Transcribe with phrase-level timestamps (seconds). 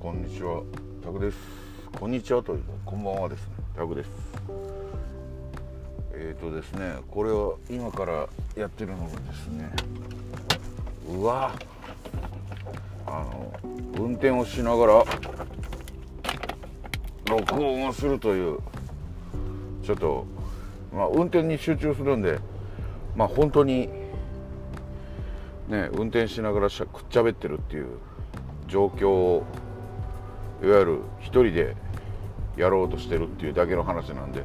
[0.00, 0.62] こんにちは。
[1.04, 1.36] タクです。
[1.92, 3.48] こんにちはというかこんばんはですね。
[3.76, 4.08] タクです。
[6.14, 8.26] えっ、ー、とですねこれを今から
[8.56, 9.70] やってるのがですね
[11.06, 11.52] うわ。
[13.06, 13.52] あの
[13.98, 15.04] 運転をしながら
[17.26, 18.58] 録音をするという
[19.84, 20.24] ちょっと
[20.94, 22.38] まあ運転に集中するんで
[23.14, 23.90] まあ本当に
[25.68, 27.88] ね運転しながらしゃくっちゃべってるっていう
[28.66, 29.44] 状況を
[30.62, 31.76] いわゆる一人で
[32.56, 34.44] やろうとしてるっていうだけの話なんで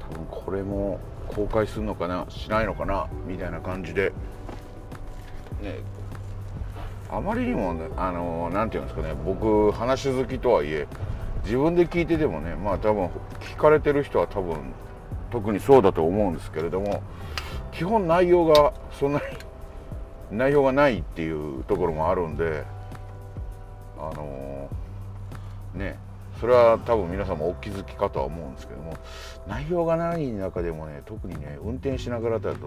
[0.00, 4.12] 多分これも公開するのかなしないのかなみたいな感じで
[5.60, 5.80] ね
[7.10, 10.86] あまりにもねあの何て言うんですかね僕話好きとはいえ
[11.44, 14.72] 自分で聞いててもねまあ多分聞かれてる人は多分
[15.30, 17.02] 特にそうだと思うんですけれども
[17.72, 19.24] 基本内容がそんなに
[20.30, 22.64] 内容がないっていうところもあるんで
[23.98, 24.68] あの、
[25.78, 25.98] ね
[26.40, 28.96] それは多分皆さんもお気づきかとは思うんですけども
[29.46, 32.66] 内容がない中でもね特にね運転しながらだと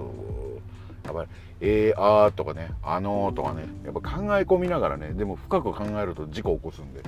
[1.06, 1.30] やっぱり
[1.62, 7.02] 「えー、あー」とかね「あのー」とかねやっぱ考え込みながらねでも深く考えると事故起こすんで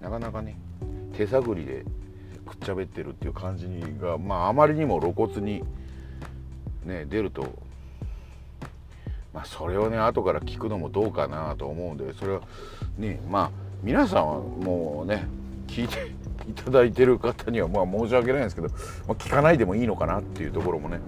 [0.00, 0.56] なかなかね
[1.12, 1.84] 手探りで
[2.46, 3.68] くっちゃべってるっていう感じ
[4.00, 5.62] がまああまりにも露骨に
[6.84, 7.46] ね出ると
[9.38, 12.40] まあ、それをね後から聞くのもどうかなと思うんでそれは
[12.96, 15.26] ねまあ皆さんはもうね
[15.66, 16.12] 聞いて
[16.48, 18.74] いただいてる方にはまあ申し訳ないんですけど、ま
[19.08, 21.00] あ、聞かないでもいいのかなっていうところもね。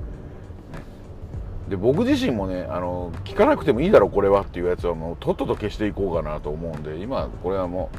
[1.69, 7.97] で僕自身もねあの聞かなくてもいいだろこれはっていうやつはもうとっとと消していこうかなと思うんで今これはもう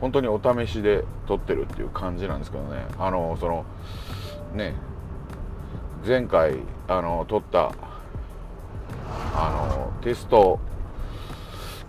[0.00, 2.84] 本当にお試しで撮ってるっていう感じなんですけどね。
[2.98, 3.64] あのその
[4.54, 4.74] ね
[6.06, 6.56] 前回
[6.88, 7.72] あの撮った
[9.34, 10.58] あのテスト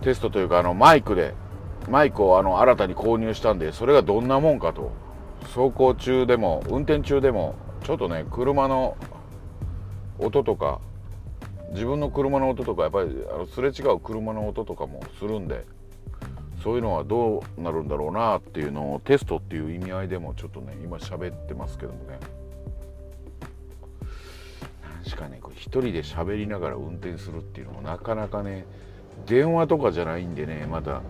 [0.02, 1.34] テストというかあのマイクで
[1.90, 4.92] マイクをあの新たに購入したんでそれがどんなもんかと
[5.42, 8.96] 走行中でも運転中でもちょっとね車の
[10.18, 10.80] 音とか
[11.72, 15.64] 自分の車の音とかやっぱりあのすれ違う車の音とかもするんで
[16.62, 22.18] そういうのはどうなるんだろうなっていうのをテストっていう意味合いでもちょっとね今喋ってますけどもね。
[25.04, 28.66] しかねこれ一人で喋りながら運転するっていうのもなかなかね
[29.26, 31.00] 電話とかじゃないんでねまだ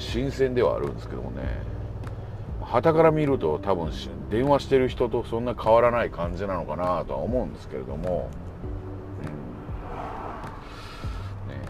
[0.00, 1.62] 新鮮ではあるんですけどもね。
[2.62, 3.90] 旗から見ると多分
[4.30, 8.30] 電話してる人とそんな変わらない感じなのかなとは思うんですけれども、
[11.46, 11.52] うん。
[11.52, 11.60] ね、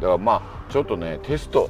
[0.00, 1.68] からまあちょっとねテスト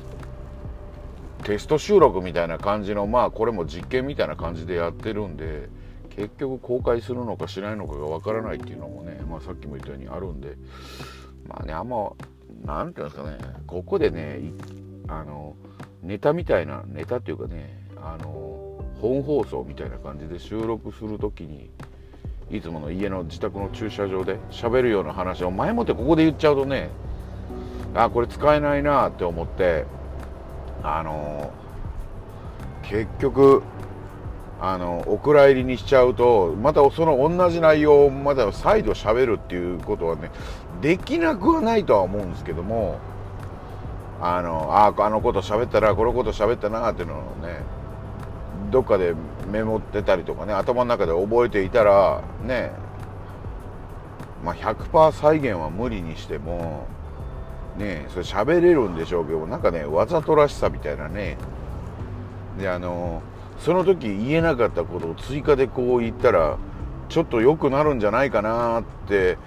[1.43, 5.69] テスト収録みたいな感じのまあこれも実験みたいな感じでやってるんで
[6.10, 10.56] 結局公開するのかしないのかがわからないっていうのもね、まあ、さっきも言ったようにあるんで。
[11.49, 12.12] まあねあんま
[12.65, 13.38] 何て言うんですかね。
[13.66, 14.41] ここでね
[15.09, 15.55] あの
[16.02, 21.70] ネタみたいなネタっていうかねあの本放送みたいな感じで収録する時に
[22.50, 26.90] いつもの家の自宅の駐車場で喋るような話を前もってここで言っちゃうとね
[27.94, 29.84] あこれ使えないなって思って
[30.82, 31.52] あの
[32.82, 33.62] 結局
[34.60, 40.30] あのお蔵入りにしちゃうとまたその同じ内容をまだ再度喋るっていうことはね
[40.80, 42.98] できなくはないとは思うんですけども
[44.21, 47.60] あのああのこと喋ったらこのこと喋ったなっていうのをね
[48.71, 49.15] どっかで
[49.50, 52.72] メモってたりとかね頭の中で覚えていたらね
[54.44, 56.87] まあ100%再現は無理にしても
[57.76, 61.37] ねそれ喋れるんでしょうけどなんかねわざとらしさみたいなね。
[62.59, 63.22] であの
[63.59, 66.59] その時言えなかったことを追加でこう言ったら
[67.09, 69.38] ちょっと良くなるんじゃないかなって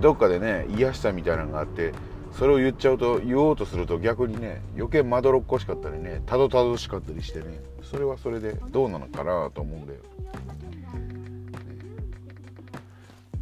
[0.00, 1.92] どっかでね癒したみたいなのがあって
[2.40, 9.98] それを言っちゃうと言おうとすると逆にね余計まどろっこしかったりねたどたどしかったりしてねそれはそれでどうなのかなと思うんだよ。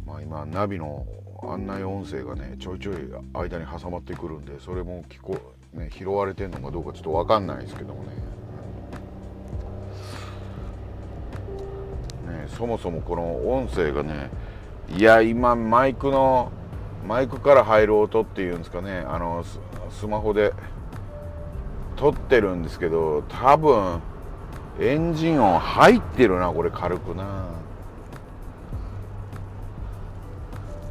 [0.05, 1.07] まあ今ナビの
[1.43, 2.95] 案内音声がねちょいちょい
[3.31, 5.37] 間に挟まってくるんでそれも聞こ
[5.71, 8.09] ね拾われてんのかどうかちょっと分かんないですけどもね。
[12.49, 14.29] そもそもこの音声がね
[14.89, 16.51] いや今マイクの
[17.07, 19.03] マイクから入る音っていうんですかね。
[19.07, 19.43] あの
[19.89, 20.53] スマホで
[21.95, 23.99] 撮ってるんですけど多分
[24.79, 27.23] エンジン音入ってるなこれ軽くな。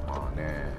[0.09, 0.75] まあね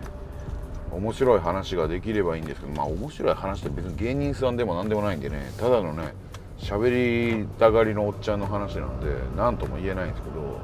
[0.92, 5.52] 面白い話ができればいいんですけどまあ面白い話って別に芸人さんでも何でもないんでね。
[5.58, 6.14] ただのね
[6.58, 10.60] 喋りたがりのおっちゃんの話なんで何とも言えないんですけど。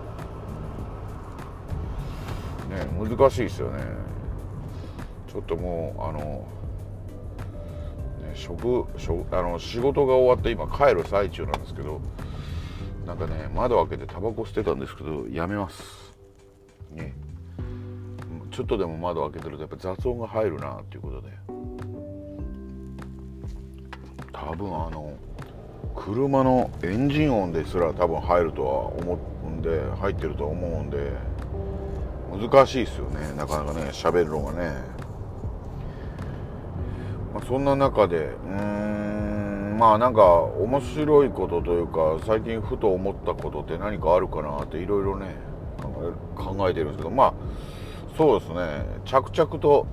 [2.75, 3.83] ね難しいですよね。
[5.36, 6.20] ちょっともうあの、
[8.26, 8.86] ね、職
[9.32, 12.00] あの仕事が終わって今帰る最中なんですけど
[13.06, 15.84] なんかね窓開けてタバコ捨てたんですけどやめます。
[16.94, 17.14] ね。
[18.50, 21.28] ちょっとでも窓開けてるとやっぱ雑音が入るなっていうことで。
[24.32, 25.12] 多分あの
[25.96, 31.12] 車のエンジン音ですら多分入るとは思うんで入ってると思うんで
[32.32, 33.34] 難しいですよね。
[33.36, 34.94] なかなかね喋るのがね、
[37.36, 45.36] まあ、そんな中でうんまあなんか面白いことというか最近ふと思ったことって何かあるかなっていろいろね
[46.38, 47.34] 考えてるんですけどまあ
[48.18, 49.86] そうですね着々と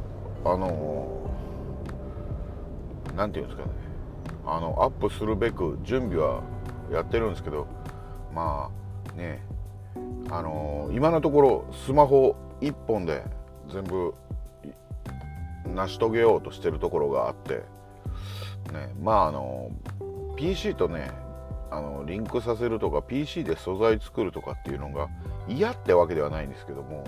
[0.44, 1.28] あの
[3.16, 3.74] 何て言うんですかね
[4.46, 6.44] あのアップするべく準備は
[6.92, 7.66] やってるんですけど
[8.32, 8.70] ま
[9.12, 9.42] あね
[10.30, 13.24] あの今のところスマホ1本で
[13.68, 14.14] 全部
[15.66, 17.54] 成し遂げようとしてるところがあって、
[18.72, 19.70] ね、まああの
[20.36, 21.10] PC とね
[21.70, 25.08] あのリンクさせるとか PC で素材作るとかっていうのが
[25.48, 27.04] 嫌ってわけではないんですけども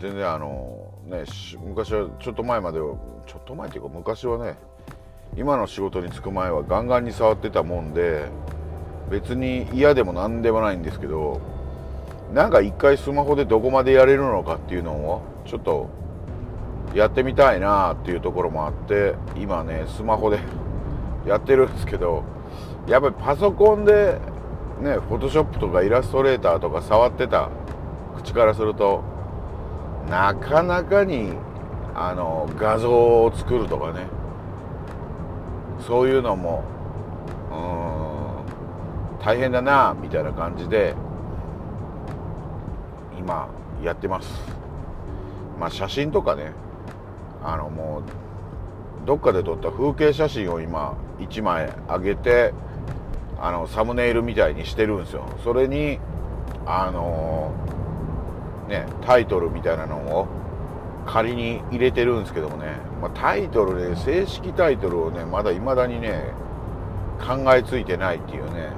[0.00, 1.24] 全然あのね
[1.64, 2.96] 昔はちょっと前までは
[3.26, 4.58] ちょっと前っていうか昔はね
[5.36, 8.26] 今の仕事に就く前はガンガンに触ってたもんで
[9.10, 11.40] 別に嫌でも何でもないんですけど
[12.32, 15.88] なんか一回スマホでどこまでやれるのかっていうのをちょっと
[16.94, 20.38] やってみたいなっていうところもあって今ねスマホで
[21.26, 22.22] やってるんですけど
[22.86, 24.18] やっぱりパソコンで
[24.80, 27.48] ねフォトショップとかイラストレーターとか触ってた
[28.16, 29.02] 口からすると
[30.08, 31.32] なかなかに
[31.94, 34.06] あの画像を作るとかね
[35.80, 36.62] そういうのも
[37.50, 40.94] うん大変だなみたいな感じで
[43.18, 43.48] 今
[43.82, 44.54] やってます。
[45.58, 46.52] まあ写真とかね
[47.44, 48.02] あのも
[49.04, 52.54] うどっかで撮った風景写真を今1枚上げて
[53.38, 55.26] あのサムネイルみたいにしてるんですよ。
[55.44, 55.98] それに
[56.64, 57.52] あの
[58.68, 60.26] ねタイトルみたいなのを
[61.06, 66.32] 仮に入れてるんですけどもね、まあ、タイトルで正式タイトルをねまだいまだにね
[67.20, 68.70] 考えついてないっていうね。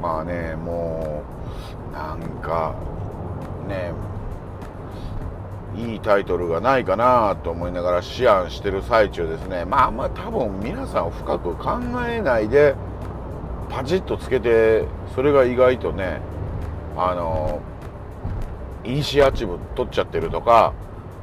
[0.00, 1.24] まあねも
[1.90, 2.76] うなんか
[3.66, 3.92] ね
[5.78, 9.64] いいタイトルがないかなと思いながら思案してる最中ですね。
[9.64, 12.74] まああんま多分皆さん深く考えないで
[13.68, 14.84] パチッとつけて
[15.14, 16.20] それが意外とね
[16.96, 17.60] あの
[18.84, 20.72] イニシアチブ取っちゃってるとか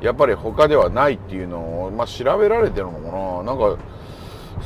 [0.01, 3.43] やっぱり他ではないっていうのを、まあ、調べられてるのかな。
[3.43, 3.77] なんか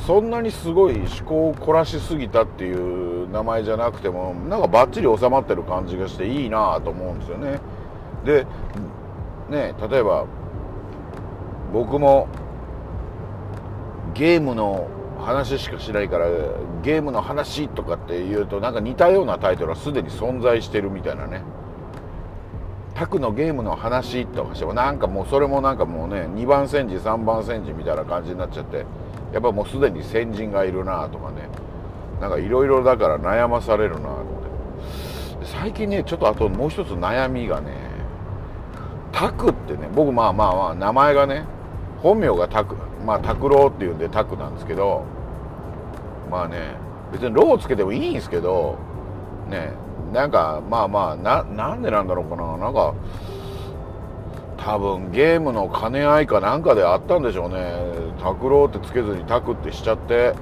[0.06, 7.60] そんなにすごい思考を凝らしすぎたっていう名前じゃなくてもなんかバッチリ収まってる感じがしていいなと思うんですよね。
[8.24, 8.46] で
[9.50, 10.26] ね例えば
[11.72, 12.28] 僕も
[14.14, 14.88] ゲームの
[15.20, 16.26] 話しかしないから
[16.82, 21.42] ゲームの話とかっていうとなんか似たようなタイトルはすでに存在してるみたいなね。
[22.94, 28.84] タクのゲームの話とかしてもなんかもうそれもなんかもうね2番煎じ3番煎じみたいな感じになっちゃって
[29.32, 31.48] やっぱもうすでに先人がいるなとかね。
[32.20, 34.24] なんかいろいろだから悩まされるなと思っ
[35.40, 35.46] て。
[35.46, 37.89] 最近ねちょっとあともう一つ悩みがね
[39.12, 41.44] タクってね僕まあまあまあ名前がね
[42.02, 45.04] 本名がタクまあ拓郎っていうんでタクなんですけど
[46.30, 46.76] まあね
[47.12, 48.78] 別に「ロ」をつけてもいいんですけど
[49.48, 49.72] ね
[50.12, 52.94] なんかまあまあななんでなんだろうかななんか
[54.56, 58.00] 多分ゲームの兼ね合いかなんかであったんでしょうね。
[58.22, 60.34] 拓郎ってつけずにタクってしちゃって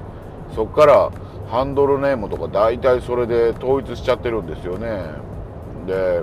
[0.53, 1.09] そっから
[1.49, 5.03] ハンドルネームとか大体それで統一しちゃってるんですよね。
[5.87, 6.21] で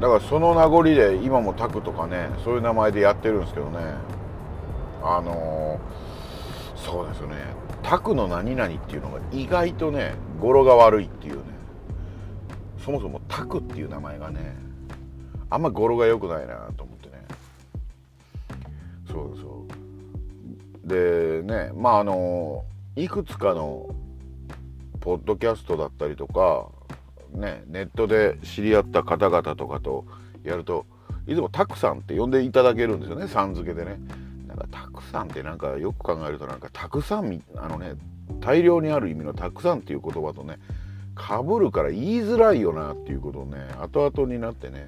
[0.00, 3.78] だからその名残で今もタクとかねそういう名前でやってるんですけどね。
[5.02, 7.36] あのー、そうですよね。
[7.82, 11.42] タクの何々っていうのが意外とね語呂が悪いっていうね。
[12.84, 14.56] そもそもタクっていう名前がね
[15.48, 17.24] あんま語呂が良くないなと思ってね。
[19.08, 19.64] そうそ
[20.84, 20.88] う。
[20.88, 22.64] でねまああの
[22.96, 23.94] いくつかの
[25.00, 26.68] ポッドキャストだったりとか
[27.36, 30.04] ねネットで知り合った方々とかと
[30.44, 30.86] やると
[31.26, 33.98] いつもタクさんって呼んでいただけるんですよねさん付けでね。
[34.46, 37.94] なんかたくさんってなんかよく考えるとなんかたくさんあのね
[38.40, 40.58] 大量にある意味のたくさんっていう言葉とね
[41.14, 44.86] かぶるから言いづらいよなっていうことをね後々になってね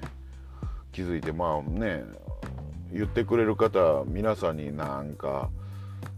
[0.91, 2.03] 気づいてまあね
[2.91, 5.49] 言ってくれる方皆さんになんか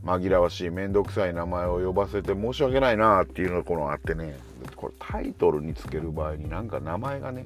[0.06, 4.51] 紛らわしい面倒くさい名前を呼ばせて申し訳ないなっていうのがこのあってね。
[4.82, 7.46] これタイトルにつける場合になんか名前がね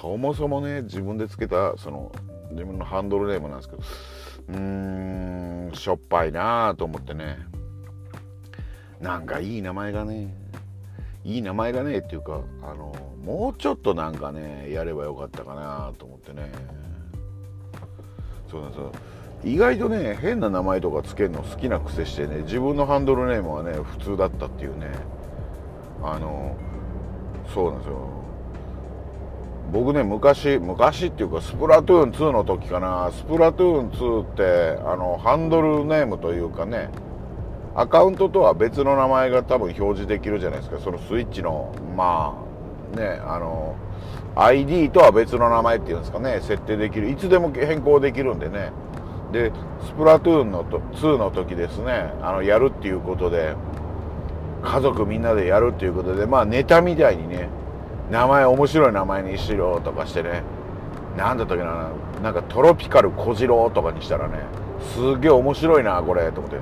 [0.00, 2.12] そもそもね自分でつけたその
[2.52, 3.82] 自分のハンドルネームなんですけど
[4.50, 7.38] うーんしょっぱいなと思ってね。
[9.00, 10.32] なんかいい名前がね
[11.24, 12.94] いい名前がねっていうかあの
[13.24, 16.52] もうちょっとなんかねやればよかったかなと思ってね。
[18.48, 18.92] そうなんですよ。
[19.42, 25.19] 意外とね変な名前とかつけるの好きな癖してね自分のハンドルネームはね普通だったっていうね。
[26.02, 26.56] あの
[27.52, 27.96] そうなんですよ。
[29.72, 33.10] 僕ね昔昔っていうかスプラトゥーン2の時かな。
[33.12, 34.26] スプラトゥーン2っ
[34.76, 36.90] てあのハンドルネームというかね
[37.74, 40.80] アカウントとは別の名前が多分表示できるじゃないですか。
[40.80, 42.36] そのスイッチのま
[42.94, 43.76] あねあの
[44.34, 46.40] ID とは別の名前っていうんですかね。
[46.40, 47.10] 設定できる。
[47.10, 48.72] いつでも変更できるんでね。
[49.32, 49.52] で
[49.84, 52.12] スプラトゥーンのと2の時ですね。
[52.22, 53.54] あのやるっていうことで。
[54.62, 57.48] 家族みんなでやるっていうことでまあネタみたいにね
[58.10, 60.42] 名前面白い名前にしろとかしてね
[61.16, 61.90] なんだったっけな
[62.22, 64.38] なんかトロピカル小次郎とかにしたらね
[64.94, 66.58] すげえ面白いなこれと思って。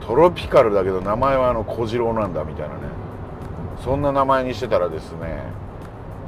[0.00, 2.80] トロピカルだけど名前はあの小次郎なんだみたいなね。
[3.84, 5.42] そんな名前にしてたらですね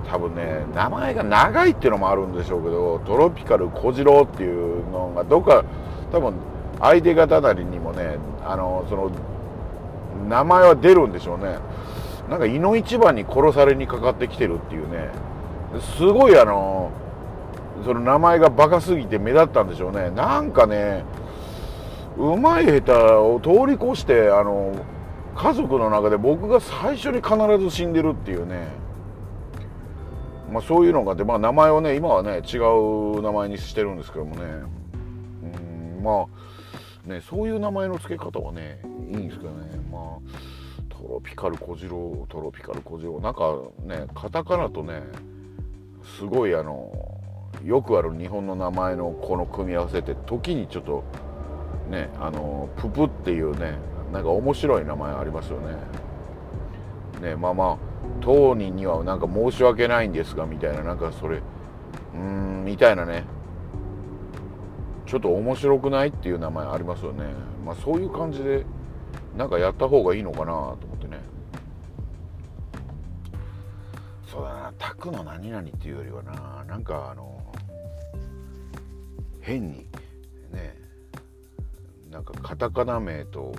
[0.08, 5.64] 多分ね名前が長いっていうのもあるんでしょうけどトロピカル小次郎っていうのがどっか
[6.12, 6.34] 多分
[6.78, 9.10] 相手方なりにもねあのその
[10.28, 11.58] 名前は出るんでしょうね。
[12.28, 15.08] なんか井の一番に殺されにかかってきてるっていうね。
[15.96, 16.90] すごいあの
[17.84, 20.10] その名前がバカすぎて目立ったんでしょうね。
[20.10, 21.04] なんかね
[22.16, 24.74] うまい下手を通り越してあの
[25.36, 28.68] 家族の中で僕が最初に必ず死んでるっていうね。
[30.52, 34.42] まあそういうのがあってまあ名前をね今はね違う名前にしてるんですけどもね。
[35.98, 36.26] うんまあ
[37.06, 38.80] ねそういう名前の付け方はね
[39.10, 39.80] いいんですけどね。
[39.90, 43.20] まあトロピカル小次郎トロピカル小次郎。
[43.20, 45.02] なんかねカタカナとね
[46.18, 46.90] すごいあの
[47.64, 51.04] よくある日本の名前のこの組み合わせって時にちょっと
[51.88, 53.74] ねあのププっていうね
[54.12, 55.76] なんか面白い名前ありますよね。
[57.20, 57.78] ねまあまあ
[58.20, 63.24] 当人にはなんか申し訳ないんですがみたいななんかそれうーんみたいなね。
[65.06, 67.24] ちょっと面白くないっていう名前ありますよね。
[67.64, 68.64] まあそういう感じで
[69.36, 70.50] なんかやった方がいいのかなと
[70.86, 71.18] 思ってね。
[74.26, 77.40] そうだな、タクの何々っていうよりはな、なんかあの、
[79.40, 79.88] 変に、
[80.52, 80.76] ね、
[82.10, 83.52] なんかカタカナ名と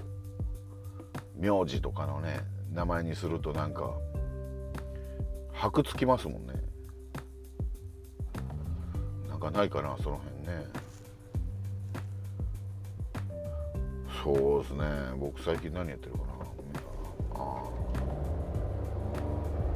[1.35, 2.39] 名字とかのね、
[2.71, 3.93] 名前にするとなんか、
[5.51, 6.53] 箔つきますもんね。
[9.27, 10.65] なんかないかな、その辺ね。
[14.23, 14.85] そうですね、
[15.19, 16.25] 僕最近何やってるかな。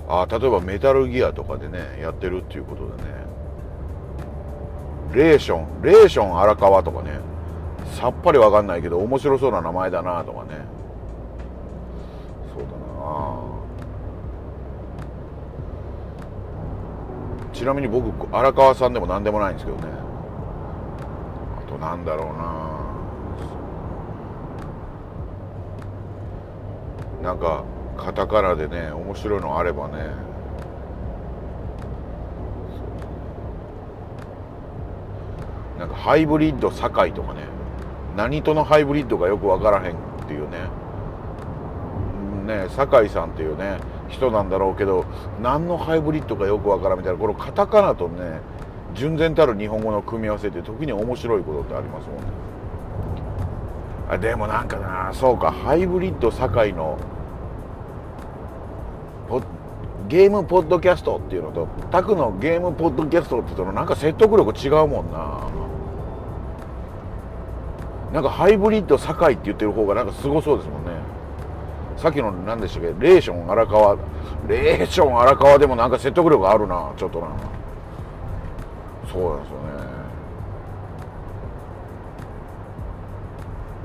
[0.07, 3.09] ああ例えばメタルギアとかでねやってるっていうことでね。
[5.15, 7.19] レーションレーション荒川とかね。
[7.95, 10.59] さっぱりわかんないけど面白そうな名前だなとかね。
[12.53, 13.41] そうだな。
[17.51, 19.85] ちなみに僕荒川さんでも何でもないんですけどね。
[21.57, 22.85] あとなんだろうな。
[27.25, 27.63] なんか
[27.98, 29.94] カタカナでね面白いのあればね。
[35.79, 37.41] なんかハイブリッド堺とかね。
[38.15, 40.60] 何とのハイブリッドがよく分からへんっていうね。
[42.46, 45.03] ね堺さんっていうね人なんだろうけど
[45.41, 48.39] 何のハイブリッドかよく分からんみたいなこのカタカナとね
[48.94, 52.24] 純然たる日本語の組み合わせって時に面白いことってありますもんね。
[54.08, 57.00] あでもなんかなそうかハイブリッド堺の
[60.07, 65.50] ゲームポッドキャストっていうのとタクのゲームポッドキャストっていうのなんか説得力違うもんな。
[68.13, 70.91] なんかハイブリッド堺って言ってる方がなんかすごそうですもんね。
[71.97, 72.88] さっきの何でしたっけ？
[73.00, 73.97] レーション荒川。
[74.47, 76.93] レーション荒川でもなんか説得力あるな。
[76.95, 77.27] ちょっとな。
[79.12, 79.65] そうなんですよね。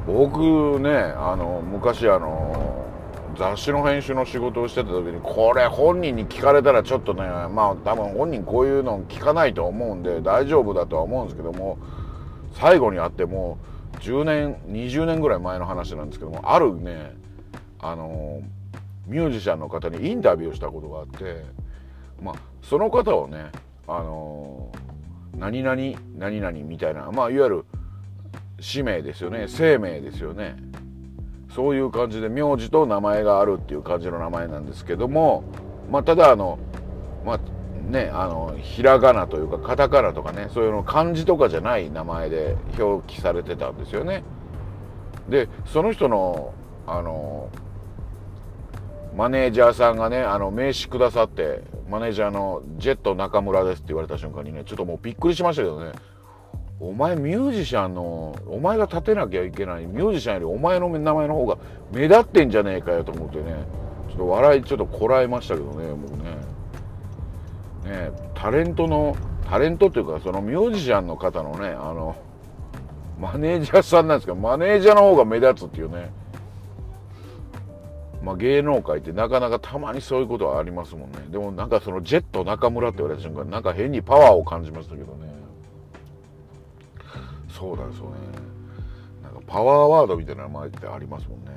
[0.06, 2.79] 僕ねあの昔あの
[3.36, 11.78] 雑誌の編集の仕事をしてた時にこれ本人に聞かれたらちょっとねまあ多分本人こういうの聞かないと思うんで大丈夫だとは思うんですけども
[12.54, 13.58] 最後に会っても
[13.94, 17.14] う10年20年ぐらい前の話なんですけどもあるね
[17.78, 18.42] あの
[19.06, 21.44] ミュージシャンの方にインタビューしたことがあって
[22.22, 23.50] まあその方をね
[23.88, 24.70] あの
[25.36, 25.76] 何々
[26.16, 27.64] 何々みたいなまあいわゆる
[28.60, 30.56] 使命ですよね生命ですよね。
[31.54, 35.44] そういう感じで名字と名前があるっていう感じの名前なんですけども
[35.90, 36.58] まあただあの
[37.24, 37.40] まあ
[37.90, 44.22] ねあのひらがなというかカタカナとかねそういうの漢字とかじゃない名前で表記されてたんですよね。
[45.28, 46.54] でその人の
[46.86, 47.50] あの
[49.16, 55.92] マネージャーさんがねあの名刺くださってマネージャーのジェット中村ですって言われた瞬間にねちょっともうびっくりしましたけどね。
[56.80, 61.58] お前ミュージシャンのお前が立てなきゃいけないミュージシャンよりお前の名前の方が
[61.92, 63.54] 目立ってんじゃねえかよと思ってね。
[64.08, 66.10] ちょっと笑いちょっとこらえましたけどねもう
[67.84, 68.00] ね。
[68.08, 69.14] ねタレントの
[69.46, 72.16] タレントっていうかそのミュージシャンの方のねあの
[73.20, 76.10] マネージャーさんなんですけどマネージャーの方が目立つっていうね。
[78.22, 81.18] まあ、芸能界ってなかなかたまにそういうことはありますもんね。
[81.30, 85.40] でもなんかそのジェット中村って言われた瞬間なんか変にパワーを感じましたけどね。
[87.60, 88.12] そうなんですよね。
[89.22, 91.50] なんかパワーワードみたいな名前ってありますもんね。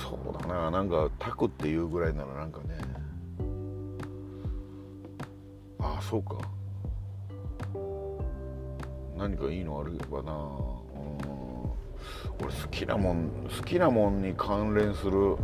[0.00, 0.70] そうだな。
[0.70, 2.78] なんかタクっていうぐらいならなんかね。
[5.80, 6.36] ああそうか。
[9.18, 10.32] 何かいいのあればな。
[12.38, 15.36] 俺好きなもん好きなもんに関連する。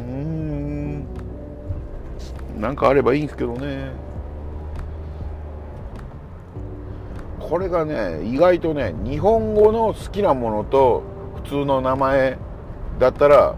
[0.00, 1.06] うん。
[2.56, 4.11] なんかあればいいんですけどね。
[7.52, 11.02] これがね意外とね日本語の好きなものと
[11.44, 12.38] 普通の名前
[12.98, 13.54] だったら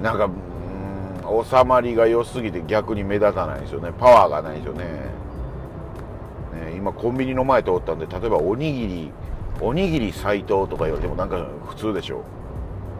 [0.00, 3.92] なんかうん収まりが良すぎて逆に目立たないですよね。
[3.98, 4.84] パワーがないですよね。
[4.84, 9.12] ね今コンビニの前通ったんで例えばおにぎり
[9.60, 12.22] おにぎり斎藤とか言われてもなんか普通でしょ。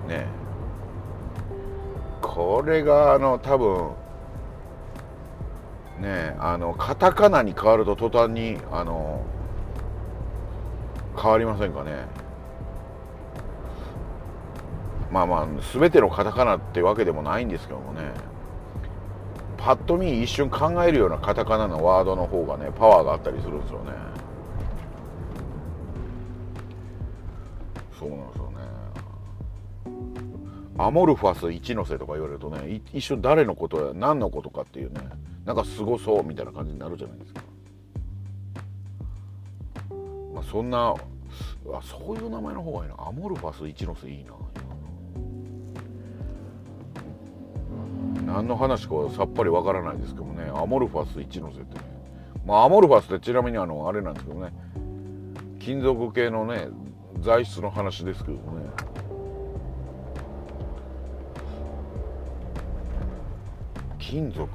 [0.04, 0.26] うね。
[2.20, 3.92] これがあの多分
[6.02, 9.24] ねあのカタカナに変わると途端にあの
[11.16, 12.06] 変わりませんかね。
[15.10, 18.12] まあまあ全てのカタカナってわけでもないんですけどもね。
[19.58, 23.92] パッと見一瞬考えるようなカタカナのワードの方がねパワーがあったりするんですよね。
[27.98, 28.41] そうなんです
[30.82, 35.00] アモルファス一ノ瀬とか言われるとね一瞬誰のことや何のことかっていうね
[35.44, 37.40] なんかすごそうみたいな感じになるじゃないですか。
[40.34, 40.94] まあ、そんな
[41.72, 44.32] あそういう名前の方がいいなアモルファス一ノ瀬いいな。
[48.26, 51.84] 何の話かはさっぱりわからないですけどねアモルファス一ノ瀬ってね。
[52.44, 54.52] まあアモルファスってちなみにあのあれなんですけどね
[55.60, 56.68] 金属系のね
[57.20, 58.91] 材質の話ですけどね。
[64.12, 64.46] 金属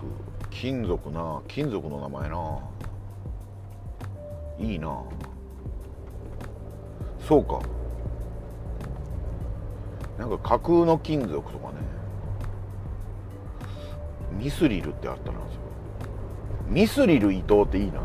[0.52, 2.60] 金属な金属の名前な。
[4.60, 5.02] いいな。
[7.28, 7.60] そうか。
[10.20, 11.74] なんか架空の金属とかね。
[14.34, 15.40] ミスリルってあったな
[16.68, 18.00] ミスリル伊藤っていいな。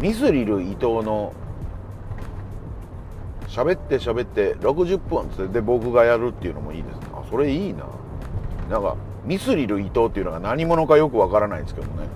[0.00, 1.32] ミスリル伊藤の
[3.46, 6.98] 喋って喋って60分つってで僕がやるっていうのもいいです。
[6.98, 7.86] ねあそれいいな。
[8.68, 12.08] なんかミスリル伊藤っていうのが何者かよくわからないんですけどね。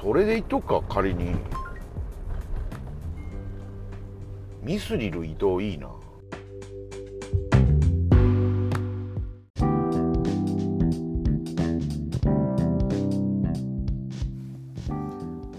[0.00, 1.34] それで言っとくか仮に。
[4.62, 5.88] ミスリル伊藤いいな。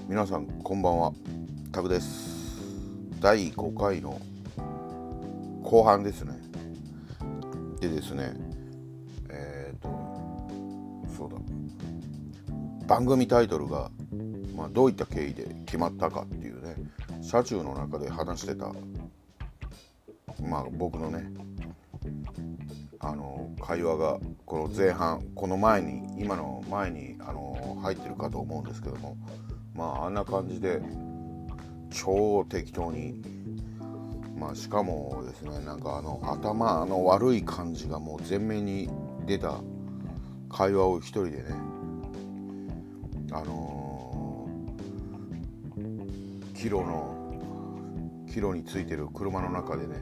[0.07, 1.13] 皆さんこんばんは。
[1.71, 2.59] タグです。
[3.21, 4.19] 第5回の
[5.63, 6.48] 後半ですね。
[7.79, 8.33] でですね
[9.29, 9.89] えっ、ー、と
[11.15, 11.37] そうだ。
[12.87, 13.91] 番組タイトルが、
[14.55, 16.75] まあ、どういった経緯で決まったかっていうね
[17.21, 18.73] 車中の中で話してた
[20.41, 21.31] まあ僕のね
[22.99, 29.15] あの会話がこの前半この前に今の前にあの入ってるかと思うんですけども
[29.75, 30.81] まああんな感じで
[31.91, 33.21] 超適当に
[34.39, 38.89] まあしかもですねなんかあの頭の悪い感じがもう前面に
[39.25, 39.62] 出た
[40.49, 41.43] 会話を一人でね
[43.32, 47.15] あのー、キロの
[48.32, 49.95] キロについてる車の中でね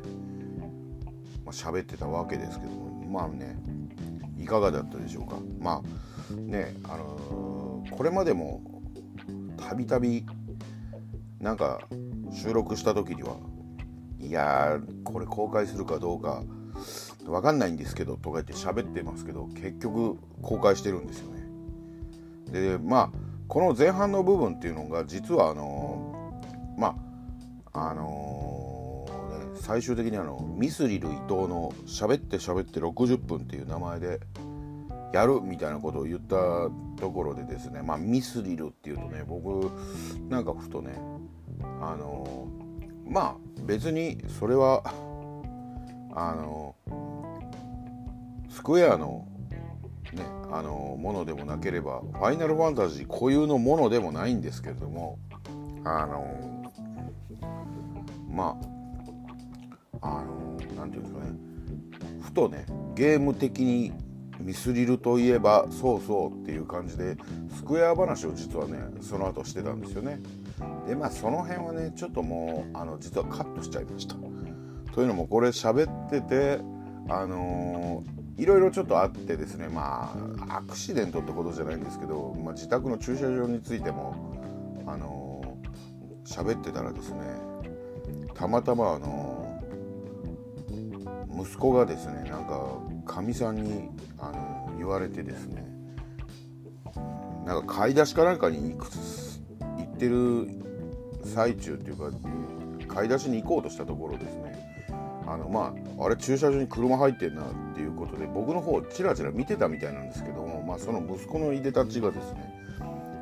[1.48, 3.58] まあ、喋ってたわけですけどもまあね
[4.38, 5.38] いかがだったでしょうか。
[5.60, 8.62] まあねあのー、これまでも
[9.58, 10.26] たびたび
[11.40, 11.80] なんか
[12.34, 13.38] 収録した時には
[14.20, 16.44] いやこれ公開するかどうか
[17.26, 21.48] 分かんないんですけどとか言って喋ってますけど結局公開してるんですよね。
[22.52, 23.12] でまあ
[23.48, 26.96] この前半の部分っていうのが実はあのー、ま
[27.74, 28.58] ああのー
[29.68, 34.22] 最終的にあのミスリル伊藤の「喋って喋って60分」っていう名前で
[35.14, 36.36] やるみたいなことを言った
[37.02, 39.70] ところでですねまあミスリルっていうとね僕
[40.30, 40.98] なんかふとね
[41.82, 42.48] あの
[43.06, 43.36] まあ
[43.68, 44.82] 別にそれは
[46.16, 46.74] あの
[48.50, 49.28] スクエアの
[50.14, 55.20] ねあのものでもなければファイナルファンタジー固有のものでもないんですけれども
[55.84, 56.64] あの
[58.30, 58.58] ま
[60.02, 61.38] ああの何て言うんですかね。
[62.22, 63.92] ふとねゲーム的に
[64.40, 67.18] ミスリルといえばそうそうっていう感じで
[67.56, 70.20] スクエア話を実はねその後してたんですよね。
[70.88, 74.16] でまあその辺はねちょっともうあの実はカットしちゃいました。
[74.94, 76.60] というのもこれ喋ってて
[77.08, 80.12] あのー、いろいろちょっとあってですねま
[80.50, 84.16] あアクシデントってことじゃないんですけど、まあ、自宅の駐車場についても
[84.88, 87.20] あのー、喋ってたらですね
[88.34, 95.64] たまたまあのー、息子がですねなんかかみさんにあの言われてですね
[97.46, 99.27] なんか買い出しかなんかに行く行
[99.98, 100.48] ってる
[101.24, 102.12] 最中っていうか
[102.88, 104.56] 買い出しに行こうとしたところですね。
[105.28, 112.54] あのまああれ駐車場に車入ってんなっていうことで僕の方をチラチラ見てたみたいなんですけども、まあ、その息子のいでたちがですね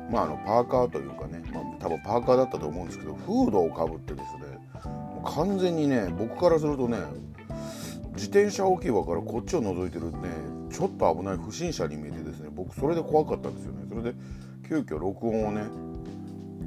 [0.08, 4.56] まあ、あのパーカーというかね、まあ、多分パーカーだったと思うんですけどフードをかぶってですね
[5.24, 6.98] 完全にね僕からするとね
[8.14, 10.28] 自転車置き場からこっちを覗いてるね
[10.70, 13.86] ちょっと危ない不審者に見えてですね僕それで怖かったんですよね。
[13.88, 14.14] それで
[14.68, 15.64] 急遽録音をね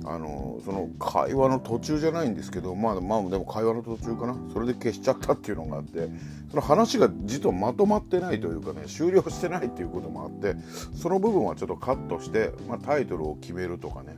[0.05, 4.37] あのその会話の途中じゃないんですけどまあまあでも会話の途中かな。
[4.53, 6.09] それで消しちゃったっていうのがあって
[6.49, 10.55] その話が実はまとまってないというかね終了してないっていうこともあって
[10.95, 14.17] その部分はちょっとカットして、まあ、タイトルを決めるとかね。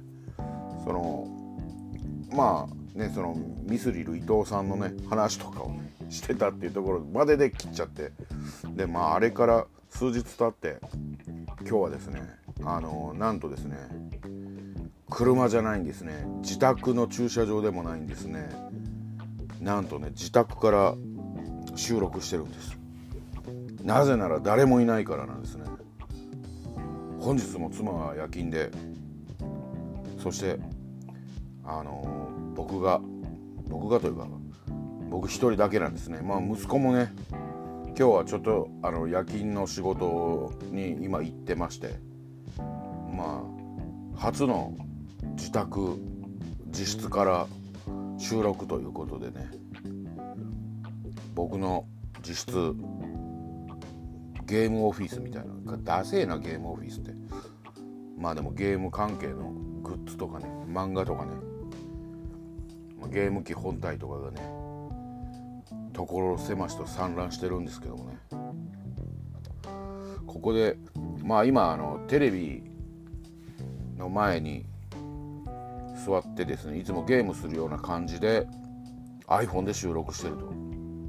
[0.84, 1.28] その
[2.32, 8.12] まあねそのミスリル伊藤さんのね話とかをねしてたっていうところまでで切っちゃって。
[8.76, 10.80] でまああれから数日経って
[11.68, 12.22] 今日はですね
[12.64, 13.78] あのなんとですね
[15.12, 16.26] 車じゃないんですね。
[16.42, 18.50] 自宅の駐車場でもないんですね。
[19.60, 20.96] なんとね自宅から
[21.76, 22.80] 収録してるんです。
[23.84, 25.66] なぜなら誰もいないからなんですね。
[27.20, 28.72] 本日も妻は夜勤で
[30.18, 30.60] そして
[31.66, 33.02] あの僕が
[33.68, 34.28] 僕がというか
[35.10, 36.22] 僕一人だけなんですね。
[36.22, 37.14] まあ息子もね
[37.88, 42.00] 今日はちょっとあの夜勤の仕事に今行ってまして
[43.14, 43.44] ま
[44.16, 44.74] あ初の
[45.36, 45.98] 自宅
[46.68, 47.48] 自室から
[48.18, 49.50] 収録ということでね。
[51.34, 51.86] 僕の
[52.20, 52.76] 自室
[54.46, 57.12] ゲームオフィスみたいなダセーなゲームオフィスって。
[58.18, 61.32] まあでもゲーム関係のグッズとかね漫画とかね。
[63.10, 64.40] ゲーム機本体とかがね
[65.94, 68.18] 所狭しと散乱してるんですけどもね。
[70.28, 70.78] ここで
[71.24, 72.64] まあ今あのテレビ
[73.98, 74.66] の前に
[76.06, 78.48] 座ってですねいつもゲームするような感じで
[79.28, 80.52] iPhone で収録してると。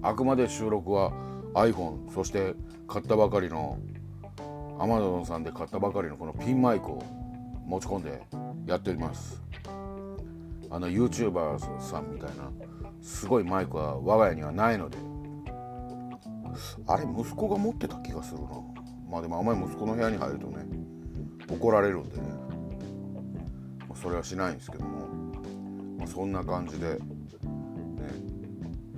[0.03, 1.13] あくまで収録は
[1.55, 2.55] iPhone そして
[2.89, 3.79] 買ったばかりの
[4.79, 7.03] Amazon さんで買ったばかりのこのピンマイクを
[7.67, 8.23] 持ち込んで
[8.67, 9.41] やっております。
[10.71, 12.51] あの YouTuber さんみたいな
[13.01, 14.99] すごいマイクは我が家にはないので
[16.87, 18.49] あれ息子が持ってた気がするな。
[19.11, 20.65] まあでもあんまり息子の部屋に入るとね
[21.49, 22.42] 怒られるんでね。
[24.03, 25.07] それはしないんですけども、
[25.99, 26.99] まあ、そんな感じで、ね、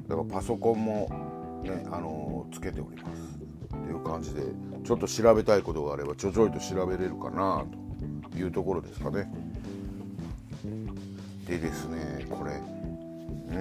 [0.09, 3.35] だからパソコンもね、あの、つけております。
[3.75, 4.43] っていう感じで
[4.85, 7.65] ちょっと調べたいことがあればちょちょいと調べれるかな
[8.31, 9.31] というところですかね。
[11.47, 12.53] でですねこれ。
[12.53, 13.61] うー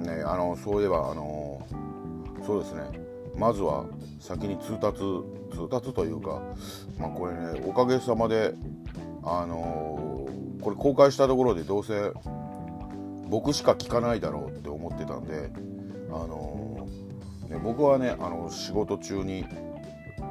[0.00, 1.66] んねあのそういえばあの
[2.46, 2.82] そうですね。
[3.36, 3.84] まずは
[4.20, 4.98] 先に通達
[5.52, 6.40] 通達というか
[6.98, 8.54] まあこれねおかげさまで
[9.26, 12.12] あのー、これ公開したところでどうせ
[13.28, 15.50] 僕しか聞かないだろうって思ってたんで、
[16.10, 19.44] あのー、ね、僕はねあの仕事中に、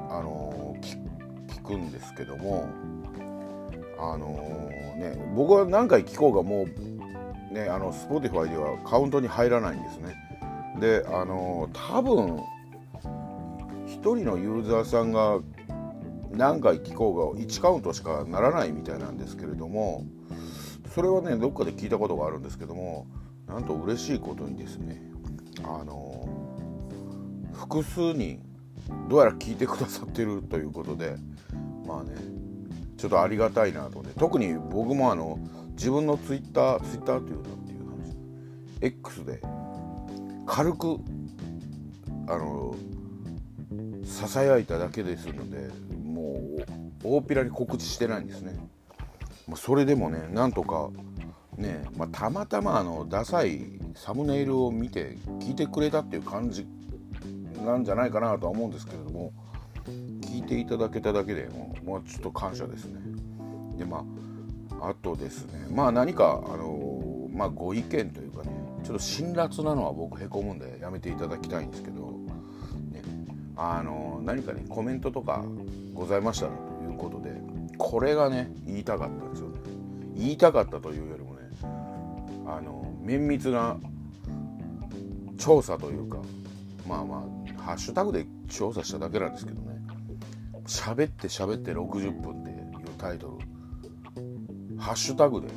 [0.09, 2.69] あのー、聞くんですけども、
[3.99, 4.27] あの
[4.97, 10.15] ね、僕は何回聞こうがもう、ね、あの Spotify ではカウントに入らないんですね。
[10.79, 12.37] であの多分
[13.87, 15.39] 1人のユーザーさんが
[16.35, 20.05] 何回聞こうが1カウントしかならないみたいなんですけれども
[20.93, 23.07] それはねどっかで聞いたことがあるんですけども
[23.47, 25.01] なんと嬉しいことにですね
[25.63, 26.27] あの
[27.53, 28.41] 複数人
[29.09, 31.15] どうやら聞いてくださってるということで
[31.85, 32.15] まあね
[32.97, 35.39] ちょっとありがたいなとね特に僕もあの
[35.71, 38.15] 自分のツイッターツイッターというのっていう話
[38.81, 39.41] X で
[40.45, 40.99] 軽く
[42.27, 42.75] あの
[44.05, 45.69] ささやいただけですので
[46.13, 46.65] もう
[47.03, 48.53] 大っぴらに告知してないんですね。
[49.47, 50.89] もうそれでもねなんとか
[51.57, 56.65] ねまあ、たまたまあのダサいサムネイルを見て聞いてくれたっていう感じ
[57.63, 59.31] なんじゃないかなとは思うんですけれども
[59.85, 62.99] 聞いていただけただけでもう、まあ、ちょっと感謝ですね。
[63.77, 64.03] でま
[64.79, 68.49] ああとですねまあ何かあのまあご意見というかね
[68.83, 72.01] ちょっと辛辣なのは僕へこむんでやめていただきたいんですけど、
[72.91, 73.01] ね、
[73.55, 75.43] あの何かねコメントとか
[75.93, 77.41] ございましたらということで
[77.77, 79.49] これがね言いたかったんですよ。
[79.49, 79.59] ね
[80.15, 81.41] 言いたかったというよりもね
[82.45, 83.77] あの綿密な
[85.37, 86.17] 調査というか
[86.87, 87.25] まあま
[87.57, 89.73] あハッシュタグで調査しただけなんですけどね。
[90.65, 93.53] 喋って喋って60分っていうタイトル。
[94.77, 95.47] ハッシュタグで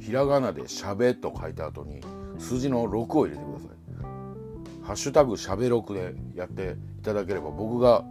[0.00, 2.00] ひらがなで「しゃべ」と書いた後に
[2.38, 3.68] 数字の6を入れてください。
[4.82, 8.04] ハッシュタグしゃべ6でやっていただければ僕が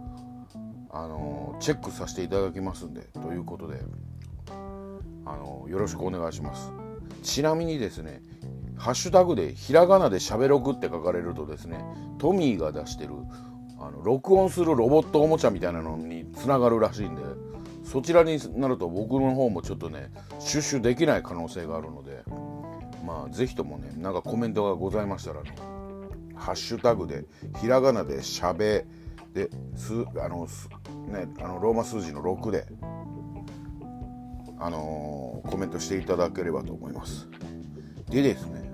[0.92, 3.80] あのチェックさせていただきますんでということで
[5.24, 6.70] あのよろしくお願いします。
[7.22, 8.20] ちなみにですね
[8.76, 11.84] ハッシュタグでひらがなでしゃべろくって書かれるとですね
[12.18, 13.12] トミーが出してる
[13.78, 17.22] あの録音するロボットおもちゃみたいなのにつながるらしいんで
[17.84, 22.22] そちらになると僕の方もちょっとねシュッシュできない可能性があるので
[23.04, 25.54] まあ是非ともねなんかコメントがございましたら、ね、
[26.34, 27.24] ハッシュタグで
[27.60, 28.84] ひらがなでしゃべ
[29.32, 30.46] ですあの
[31.08, 32.66] ねあのローマ数字の6で
[34.58, 37.28] あのー、コメントしていただければと思います。
[38.08, 38.70] でですね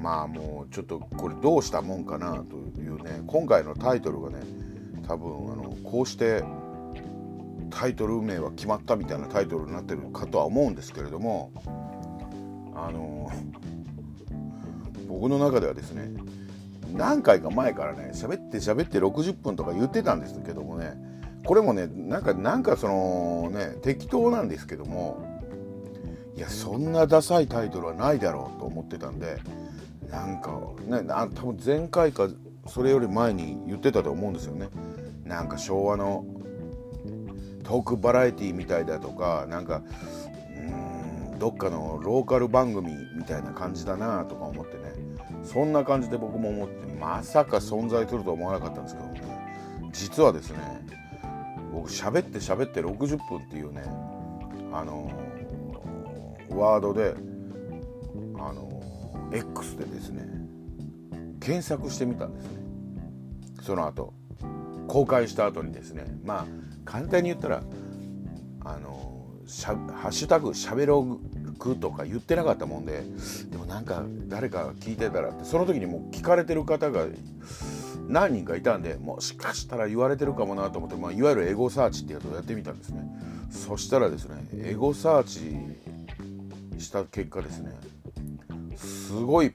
[0.00, 4.40] まあもうちょっとこれどうしたもんかなというね今回のタイトルがね
[5.06, 6.44] 多分あのこうして
[7.70, 11.52] タイトル名は決まったみたいなタイトルになってるかとは思うんですけれども
[12.74, 13.30] あの
[15.08, 16.10] 僕の中ではですね
[16.92, 20.94] 何回か前からね喋って喋って60分とか言ってたんですけどもね
[21.44, 25.40] これもねなんかなんかそのね適当なんですけども
[26.36, 29.38] いやそんなダサいタイトルはないだろうと思ってたんで
[30.10, 30.50] なんか
[30.86, 32.28] ねあ多分前回か
[32.66, 34.68] それより前に言ってたと思うんですよね。
[35.24, 36.24] なんか昭和の
[37.64, 39.82] トークバラエティみたいだとかなんか
[40.56, 44.82] うんどっかのローカル番組みたいな感じだなとか思ってね。
[45.44, 49.22] そんな感じで僕も思ってまさか存在するとは思わなかったんですけどもね。
[49.92, 50.58] 実はですね
[51.72, 53.82] 僕喋って喋って60分っていうね
[54.72, 57.14] あのー、ワードで
[58.36, 60.28] あのー、X でですね
[61.40, 62.62] 検索してみたんですね。
[63.62, 64.12] その後
[64.88, 66.46] 公開した後にですねまあ
[66.84, 67.62] 簡単に言ったら
[68.64, 71.18] あのー、ハッシュタグしゃべろ
[71.58, 73.04] くとか言ってなかったもんで
[73.50, 77.06] でもなんか誰か聞いてたらってその時にもう聞かれてる方が
[78.08, 83.02] 何人かいたんでもしかしたら言われてるかもなと思って、まあ、いわゆるエゴサーチってやつをやってみたんですね。
[83.50, 87.72] そしたらですねエゴサーチした結果ですね
[88.76, 89.52] すごい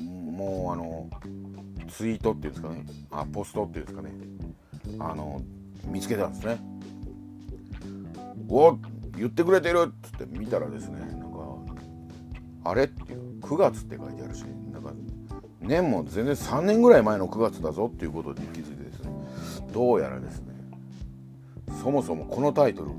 [0.00, 1.08] もうあの
[1.88, 4.10] ツイートっていうんですかねあポストっていうんですかね
[4.98, 5.40] あの
[5.84, 6.58] 見つけたんですね。
[8.48, 8.76] お
[9.16, 11.38] 言ってくれてるっつって見たらですねなんか
[12.64, 14.44] あれっていう9月って書いてあるし。
[15.60, 19.10] なんか年も全然3年ぐらい前の9月だぞっていうことに気づいてですね
[19.72, 20.54] どうやらですね
[21.82, 22.90] そもそもこのタイトル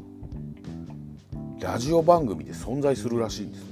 [1.60, 3.72] ラジオ番組で存在するらしいんですね。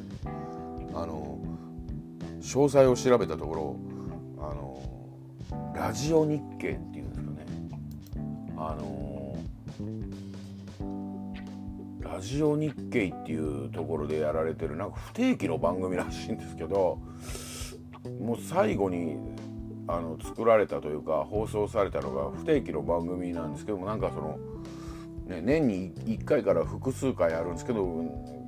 [0.93, 1.39] あの
[2.41, 3.75] 詳細を調べたところ
[4.37, 4.81] あの
[5.75, 7.45] ラジオ日経っていうんですかね
[8.57, 9.37] あの
[11.99, 16.99] ラジオ日経っていうところでやられてるなんか不定期の番組らしいんですけど
[18.19, 19.17] もう最後に
[19.87, 24.37] あの作られたというか放送されたのが不定期の番組なんですけどもなんかその、
[25.25, 27.83] ね、年に1回から複数回あるんですけど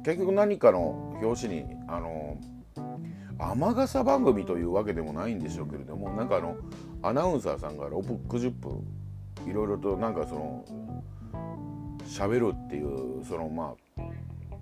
[0.05, 2.37] 結局何かの表紙にあの
[3.39, 6.57] 雨傘番組というわけでもないんでしょうけれどもなんかあの
[7.01, 8.85] アナウンサーさんが60分
[9.47, 10.63] いろいろとなんかその
[12.05, 14.01] 喋るっていうそのまあ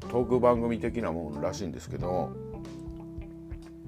[0.09, 2.33] トーク番組的なものらしいんですけど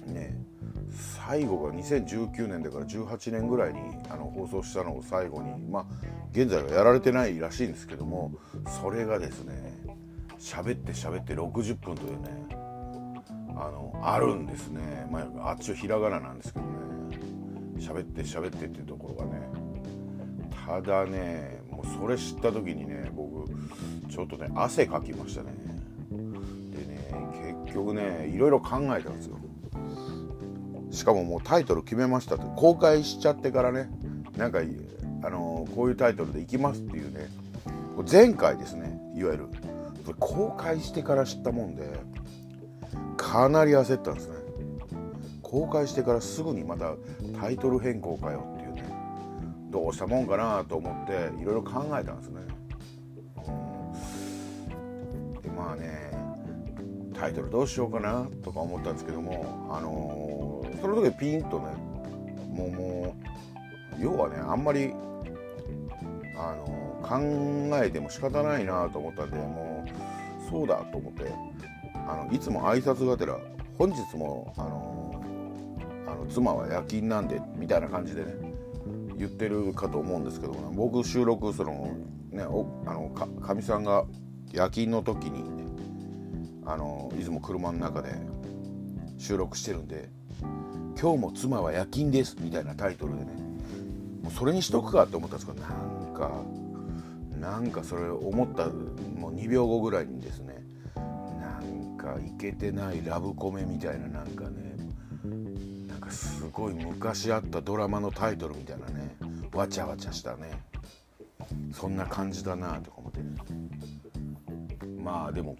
[0.07, 0.50] ね。
[0.91, 5.85] 最後が2019年だから18年ぐらいにあの放送したのを最後にまあ
[6.31, 8.33] 現在はやられてないらしいんですけども
[8.81, 9.73] それがですね
[10.39, 12.47] 喋って喋って60分というね
[13.55, 16.71] あのあるんですね、まあ、あっちはひらがななんですけどね。
[17.79, 19.41] 喋って喋ってっていうところがね。
[20.65, 23.49] ただねもうそれ知った時にね僕
[24.09, 25.51] ちょっとね汗かきましたね。
[26.09, 27.11] でね
[27.65, 29.37] 結局ねいろいろ考えたんですよ。
[30.91, 33.89] しかももうタイトル決めましたって公開しちゃってからね
[34.37, 34.59] なんか
[35.23, 37.29] あのこういうタイトルでいきますっていうね
[38.09, 39.47] 前回ですねいわゆる
[40.19, 41.83] 公開してから知ったもんで
[43.17, 44.41] かなり焦ったんですね。
[45.51, 46.95] 公開してからすぐにまた
[47.37, 48.85] タイトル変更かよっていうね
[49.69, 52.41] どうしたもんかなと思っていろいろ考えたんですね、
[53.47, 56.09] うん、でまあね
[57.13, 60.50] タイトルどうしようかなとか思ったんですけどもあのー、
[60.81, 61.67] その時ピンとね
[62.49, 63.15] もうも
[63.97, 64.93] う要はねあんまり
[66.35, 66.65] あの、
[67.03, 71.31] 考えても仕方ないなと思ったんでもうそうだと思って
[72.07, 73.37] あのいつも挨拶がてら
[73.77, 75.23] 本日もあの
[76.07, 78.33] あの妻は夜勤なんでみたいな感じでね
[79.17, 81.95] 言ってるかと思うんですけども、ね、僕収録その
[82.31, 84.05] ねおあのかみさんが
[84.51, 85.63] 夜勤の時にね
[86.65, 88.13] あのいつも車の中で
[89.17, 90.09] 収録してるんで
[91.01, 93.31] 「今日も妻は夜勤です」みたいなタイトルでね。
[94.21, 96.43] もうそれにしとくかって思ったんですけどなんか
[97.39, 100.63] なんかそれ思ったもう2秒後ぐらいにですね
[100.95, 104.77] なんかいけてないラブコメみたいななんかね
[105.87, 109.15] なんかすごい昔あったドラマのタイトルみたいなね
[109.53, 110.51] わちゃわちゃしたね。
[111.73, 113.21] そんな感じだなとか思って。
[113.21, 113.25] ね
[115.03, 115.57] まあでも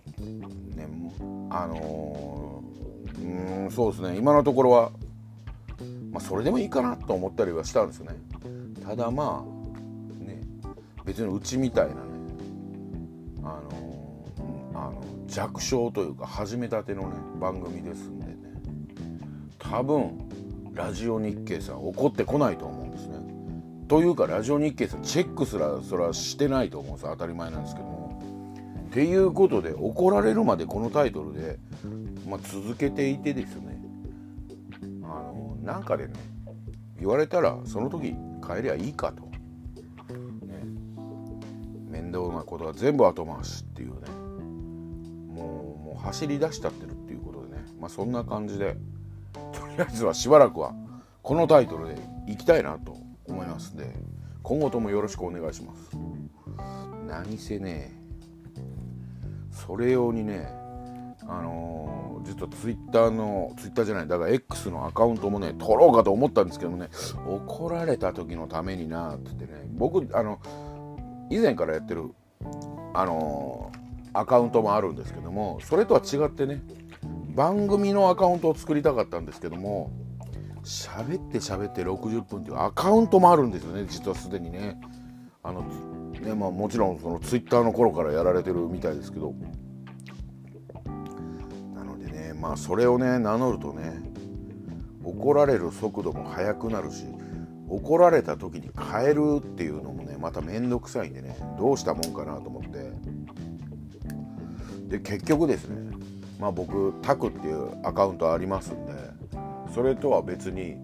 [0.76, 0.88] ね
[1.50, 4.18] あのー、うんそうですね。
[4.18, 4.92] 今のところは、
[6.12, 8.18] まあ、それでもいいかなと思ったりはしたんですよね
[8.84, 10.42] ただまあね
[11.06, 12.02] 別にうちみたいなね
[13.44, 18.36] あのー、あの弱小というか始めたてのね番組ですんでね
[19.58, 20.32] 多分
[20.74, 23.18] ラジオ日経さん怒ってこないと思うんですね。
[23.88, 28.02] というかラジオ日経さんチェックすらそれはしてないと思うんです当たり前なんですけども。
[28.90, 31.58] っていうことで怒られるまでこのタイトルで、
[32.28, 33.71] まあ、続けていてですね
[35.62, 36.14] なんかでね
[37.00, 39.24] 言われたらその時帰りゃいいかと。
[40.46, 40.64] ね、
[41.90, 44.10] 面倒なことは全部後回しっていうね。
[45.34, 47.64] もうもう走り出したってるっていうことでね。
[47.80, 48.76] まあそんな感じで
[49.34, 50.74] とりあえずはしばらくは
[51.24, 51.98] このタイトルで
[52.28, 53.94] いきたいなと思いますんで
[54.44, 55.92] 今後ともよろしくお願いします。
[57.08, 57.94] 何せね
[59.52, 60.48] それ用にね
[61.28, 66.90] あのー、実はツイッターのツイッターじゃないだから X のアカウントもね取ろうかと思ったんですけどね
[67.28, 69.62] 怒られた時のためになってってね。
[69.74, 70.40] 僕あの
[71.30, 72.12] 以前からやってる
[72.94, 73.72] あの、
[74.14, 76.62] アカウントもあるんですけどもそれとは違ってね
[77.36, 79.92] 番組のアカウントを作りたかったんですけども
[80.64, 84.80] 喋って喋って60分っていうアカウントもあるんですよね実はすでにね。
[85.44, 89.34] あのねまあもちろんそのツイッターの頃からやられてるみたいですけど。
[92.42, 94.02] まあそれをね名乗るとね
[95.04, 97.06] 怒られる速度も速くなるし
[97.70, 102.92] 怒られた時に変えるっていうのもねまた面倒くさいんでねどうしたもんかなと思って。
[104.92, 105.98] で結局ですね
[106.38, 108.94] まあ僕タクっていうアカウントありますんで
[109.74, 110.76] それとは別に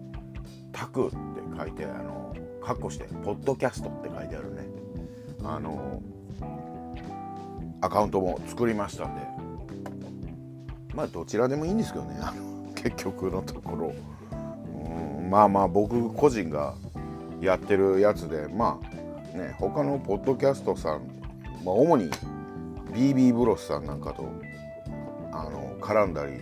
[0.72, 1.16] タクって
[1.58, 4.66] 書いてあのカッコしてポッドキャストって書いてあるね
[5.44, 6.02] あの
[7.82, 9.37] アカウントも作りましたんで
[10.98, 12.18] まあどちらでもいいんですけどね。
[12.20, 13.94] あの結局のところ。
[15.22, 16.74] うんまあまあ僕個人が
[17.40, 21.02] やってるやつでまあね他のポッドキャストさん、
[21.64, 22.10] まあ、主に
[22.92, 24.28] BB ブロスさんなんかと
[25.30, 26.32] あの絡んだり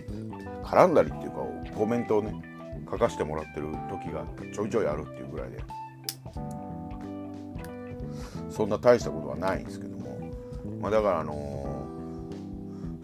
[0.63, 1.37] 絡んだりっていうか
[1.75, 2.33] コメントをね
[2.89, 5.63] 書かせてもらってる時がちょいちょいあるっていうぐらいで。
[8.49, 10.17] そんな大したことはないんですけども。
[10.81, 11.85] まあだからあの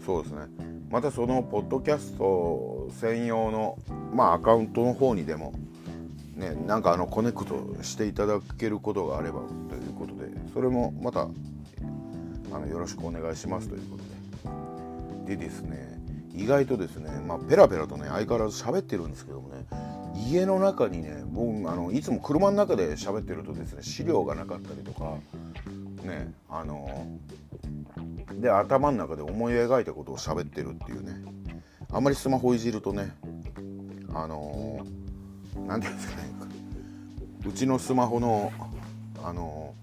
[0.00, 0.73] ー、そうですね。
[0.94, 3.76] またそのポッドキャスト専用の
[4.12, 5.52] まあアカウントの方にでも
[6.36, 14.04] ねなんかあのコネクトしていただけることがあればということでそれもまたあのよろしくお願いしますということ
[15.26, 15.36] で。
[15.36, 16.00] でですね
[16.32, 19.66] 意外とですね、まあ、ペラペラとね相変わらず喋ってるんですけどもね
[20.30, 25.16] 家の中にね僕あのいつも車の中で喋ってるとですね資料がなかったりとか
[26.04, 27.04] ねあの
[28.44, 31.14] で頭の中で思い描いたことを喋ってるっていうね。
[31.90, 33.10] あんまりスマホいじるとね
[34.12, 34.84] あの
[35.66, 36.28] 何て言うんですかね。
[37.46, 38.52] うちのスマホの
[39.24, 39.74] あの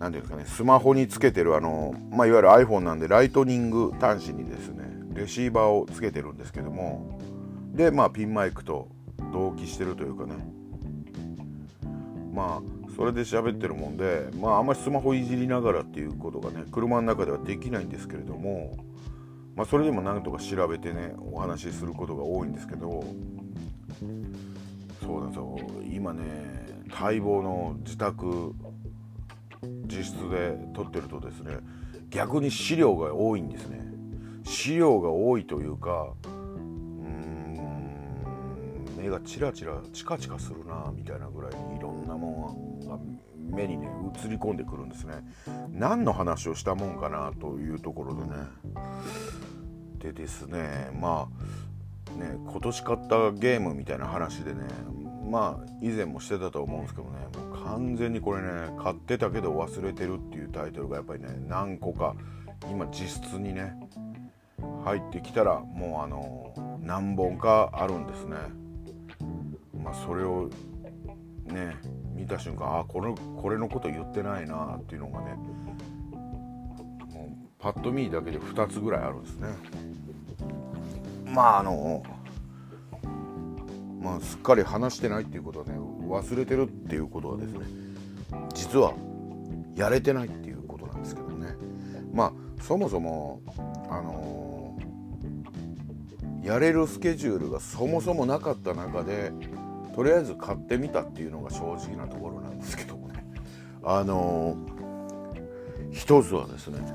[0.00, 0.44] 何ていうんですかね。
[0.46, 4.82] スマホにつけてるあの、まあ、いわゆる iPhone なんでライトニング端子にですね
[5.14, 7.20] レシーバーをつけてるんですけども。
[7.72, 8.88] でまあピンマイクと
[9.32, 10.34] 同期してるというかね。
[12.34, 18.76] まあそれで喋ってるもんでまああんまりスマホいじりながらっていうことがね車の中ではできないんですけれども
[19.56, 23.02] まあ、それでもなんとか調べてねお話しすることが多いんですけど
[25.02, 25.58] そうだぞ
[25.90, 26.22] 今ね
[27.00, 28.54] 待望の自宅
[29.84, 31.56] 自室で撮ってるとですね
[32.10, 33.80] 逆に資料が多いんですね。
[34.44, 37.58] 資料が多いというかうーん
[38.96, 42.75] 目がチラチラチカチカするなみたいなぐらいにいろんなものが
[43.46, 43.88] 目にね
[44.24, 45.14] 映り込んでくるんですね。
[45.70, 48.36] 何の話をしたもんかなというところでね。
[49.98, 54.60] でですねまあね今年買ったゲームみたいな話でね
[55.28, 58.48] まあ以前もしてたと思うんですけどねもう完全にこれね
[58.82, 62.14] 買ってたけど忘れてるっていうタイトルがやっぱりね何個か
[62.70, 63.74] 今実質にね
[64.84, 68.36] 入ってきたらもうあの何本かあるんですね。
[69.82, 70.48] まあそれを
[71.44, 71.76] ね
[72.16, 75.34] 見た瞬間あこれこれのこと言ってないなっていうのがね
[77.12, 79.48] もうパッと見だけで2つぐらいあるんですね。
[81.24, 82.02] まああの
[84.00, 87.66] まあ、すっかり話してないっていうことはね忘れてるっていうことはですね
[88.54, 88.94] 実は
[89.74, 91.54] やれてないっていうことなんですけどね。
[92.12, 93.40] まあそもそも
[93.88, 94.76] あの、
[96.42, 99.32] やれるスケジュールがそもそもなかった中で
[99.96, 103.24] とりあえず買ってみたっていうのが正直なところなんですけどもね。
[103.82, 106.86] あのー、一つはですね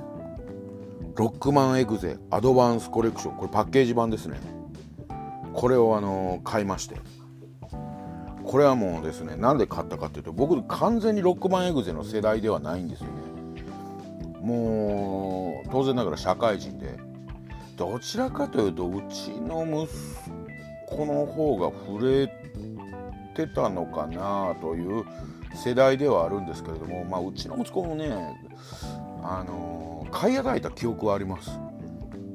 [1.16, 4.40] ロックマンエグゼアドバンスコレクションこれパッケージ版ですね。
[5.54, 6.98] これをあの買いまして。
[8.44, 13.14] これはもうですねなんで買ったかっていうと僕完全にロックマンエグゼの世代ではないんですよね。
[14.42, 16.98] もう当然ながら社会人で
[17.78, 19.92] どちらかというとうちの息
[20.96, 22.41] 子の方が触れ
[23.48, 25.06] てたのかなという
[25.56, 28.38] 世代ではあるんですけれども、まあ、うちの息子もね
[29.24, 31.52] あの買い与えた記憶はあります。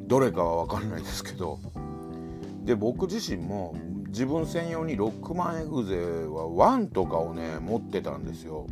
[0.06, 1.58] どれかは分かんないですけど。
[2.64, 3.76] で僕自身も
[4.08, 8.66] 自分専用にロックマンエグゼは1とかをね持ってたんですよ。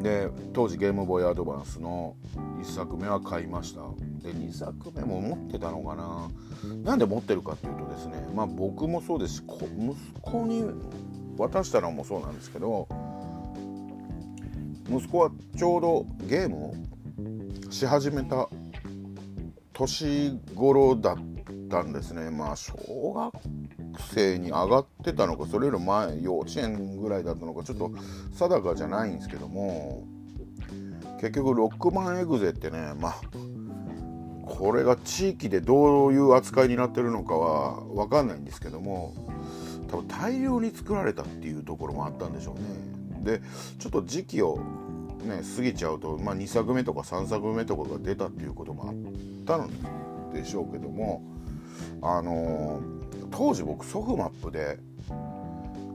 [0.00, 2.16] で当時ゲームボーイアドバンスの
[2.60, 3.82] 1作目は買いました。
[4.20, 6.30] で2作目も持ってたのかな。
[6.84, 10.64] なんで持ってるかっていうとですねまあ僕もそうですし息子に
[11.38, 12.86] 渡したのもそうなんですけど
[14.88, 16.74] 息子はちょうどゲームを
[17.70, 18.48] し始めた
[19.72, 21.16] 年頃だっ
[21.70, 22.30] たんですね。
[22.30, 22.74] まあ小
[23.14, 23.32] 学
[24.12, 27.92] 生に上がってたのかそれより前幼稚園ぐらいだったのかちょっと
[28.32, 30.04] 定かじゃないんですけども
[31.20, 33.20] 結局ロックマンエグゼってねまあ
[34.50, 39.14] これが地域でどういう扱いになってるのかは分かんないんですけども
[39.88, 43.38] 多分大量に作られたっていうところもあったんでしょうね。
[43.38, 43.42] で
[43.78, 44.58] ちょっと時期を
[45.24, 48.94] ね過ぎちゃうと、まあ、2作目とか3作目とかが出たっていうこともあっ
[49.46, 51.22] たんでしょうけども
[52.02, 54.78] あのー、当時僕ソフマップで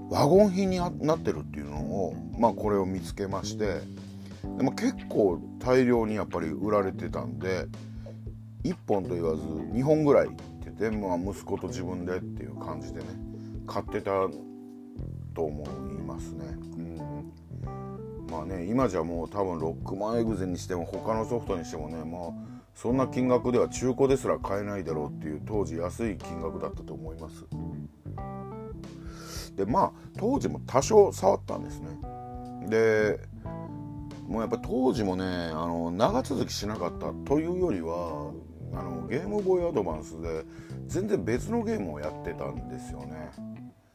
[0.09, 3.81] ワゴン品になってるっていうのをまあこれを見つけまして
[4.57, 7.65] でも結構大量にやっぱり売られてたんで
[8.65, 13.05] 1本と言わず2本ぐらいって言って、まあ、息子と自分でっていう感じでね
[13.67, 14.11] 買ってた
[15.35, 16.45] と思いますね。
[16.77, 16.95] うん。
[18.29, 22.31] まあね今じゃもう多分ロックマンエグゼにしても他のソフトにしてもねまあ
[22.73, 27.45] そんな金額では中古ですら買えないだろうっていう当時安い金額だったと思います。
[29.55, 31.89] でまあ当時も多少触ったんですね。
[32.67, 33.19] で
[34.27, 38.31] もうやっぱ当時もねあの長続きしなかったというよりは
[38.77, 40.43] あのゲームボーイアドバンスで
[40.87, 43.31] 全然別のゲームをやってたんですよね。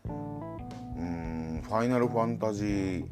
[0.06, 3.04] うんファイナルファンタジー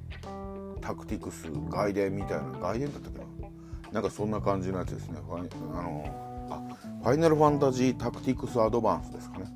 [0.81, 3.29] タクティクス外伝みたいな外伝だったっけな。
[3.93, 5.19] なんかそんな感じのやつですね。
[5.27, 9.47] ファイあのあファイナルファンタジータクティクスアドバンスですかね。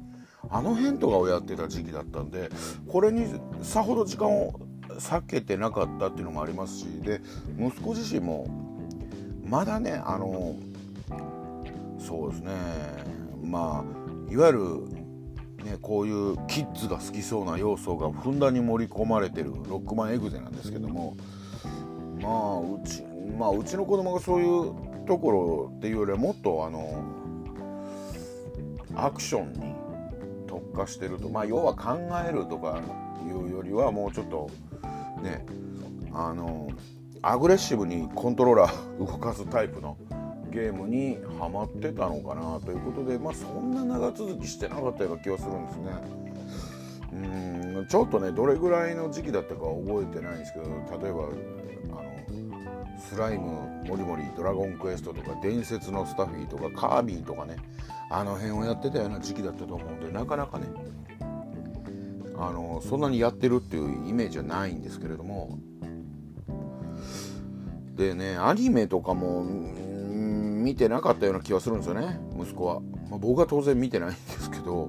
[0.51, 2.51] あの辺とかをやってた時期だったんで
[2.87, 3.27] これに
[3.63, 4.61] さほど時間を
[4.99, 7.21] 避けてなかったっていうのもありますしで
[7.59, 8.47] 息子自身も
[9.49, 10.57] まだねあの
[12.07, 12.53] そうですね。
[13.43, 15.03] まあいわゆる
[15.65, 21.17] ね、こういうキッズが好きそうな要素がふんだんに盛り込まれてるロックマンエグゼなんですけども
[22.21, 23.05] まあうち
[23.39, 27.05] まあうちの子供がそういうところっていうよりはもっとあの
[28.97, 29.75] アクションに
[30.49, 31.99] 特化してるとまあ要は考
[32.29, 32.81] えるとか
[33.25, 34.51] いうよりはもうちょっと
[35.23, 35.47] ね
[36.13, 36.69] あの
[37.23, 39.97] アグレッシブにコントローラー動かすタイプの
[40.53, 46.23] ゲームにはまってたのかなということでまあそんな長続きしてなかったような気はするんですね。
[47.13, 47.17] う
[47.83, 50.65] んちょっとねどれぐらいの時期だったか覚えてないんですけど
[51.03, 51.29] 例えば
[51.99, 57.57] あのスライムモリモリドラゴンクエストとか伝説のスタフィーとかカービィとかね
[58.11, 60.67] あの辺をやってたような時期だったと思うんでなかなかね
[62.37, 65.59] あのそんなにやってるっていうイメージはないんですけれども
[67.95, 69.45] でねアニメとかも
[70.63, 74.89] 見てなかったような気はするんですよね息子は、まあ、僕は当然見てないんですけど。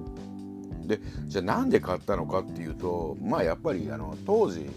[0.86, 4.70] でじゃあなんで買ったのかっていうとまあやっぱりあの当時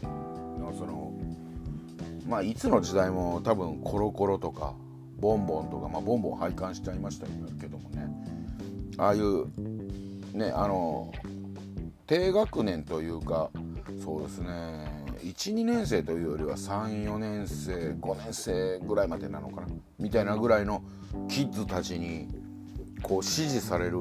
[0.58, 1.14] のその
[2.28, 4.74] まあいつの時代も多分コロコロとか
[5.20, 7.28] ボンボンとかまあボンボン拝観しちゃいました
[7.60, 8.08] けどもね。
[8.98, 9.48] ああいう
[10.34, 11.12] ねあの
[12.08, 13.50] 低学年というか
[14.04, 15.07] そうですね。
[15.22, 19.68] 12年生というよりは34年生5年生ぐらいまでなのかな？
[20.00, 20.84] みたいなぐらいの
[21.30, 22.28] キッズたちに
[23.02, 23.98] こう支持される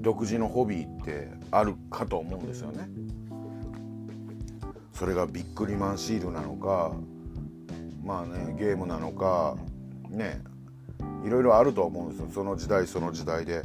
[0.00, 2.88] 独自のホビーってあるかと思うんですよね。
[4.92, 6.92] それがビックリマンシールなのか
[8.04, 9.56] まあねゲームなのか
[10.08, 10.40] ね
[11.24, 13.62] いろいろあると思うんですよその時代その時代で。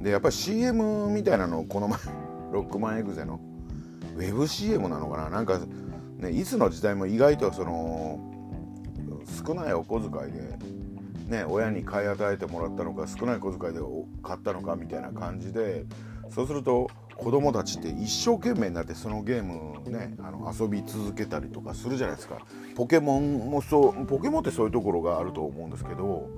[0.00, 1.98] でやっぱり CM みたいなのをこの前
[2.52, 3.38] ロックマンエグゼの
[4.20, 5.30] ウェブ CM なのかな？
[5.30, 5.58] なんか、
[6.18, 8.20] ね、いつの時代も意外とその
[9.46, 13.80] 少ないお小遣いで、ね、親に買い与えてもらったのか少ない小遣いで
[14.22, 15.86] 買ったのかみたいな感じで
[16.28, 22.38] そうすると子供たちって一生懸命になってそのゲームねあの遊び続けたりとかするじゃないですか。
[22.74, 26.28] ポケモンもそうポケモンってそういうところがあると思うんですけど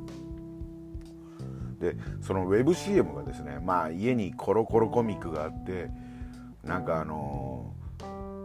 [1.80, 5.91] でそのウェブ CM がですねまあ家にコロコロコミックがあって
[6.64, 7.52] なんかあのー、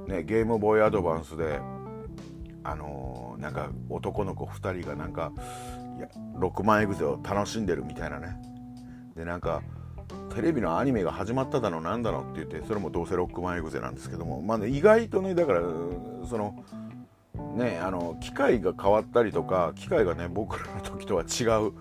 [0.08, 1.60] ねゲームボーイアドバンスで
[2.64, 5.32] あのー、なんか男の子2人がなんか
[5.98, 8.38] いや6万エグゼを楽しんでるみたいなね。
[9.16, 9.62] でなんか
[10.36, 14.42] テレビのアニメが始まっただのなんだのって言ってそれもどうせ6万エグゼなんですけども。
[14.42, 15.62] まあね意外とねだから
[16.30, 16.64] その
[17.56, 21.74] ねあの機械が変わったりとか機械がね僕らの時とは違う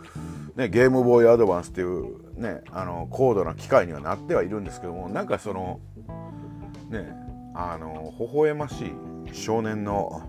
[0.56, 5.80] ね、ゲームボーイアドバンスっていう、ね、あの高度な機械にはなってはいるんですけどもなんかその
[6.88, 7.25] ね
[7.58, 8.92] あの微笑ましい
[9.32, 10.22] 少年の、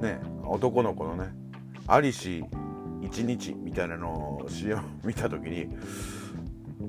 [0.00, 1.32] ね、男の子のね
[1.86, 2.44] 「アリシ
[3.00, 5.62] 一日」みたいなのを CM 見た時に
[6.80, 6.84] う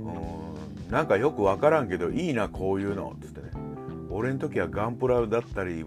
[0.87, 3.51] んなんかよく分からんけどいいなこういうのっつってね。
[4.09, 5.85] 俺の時はガンプラだったり、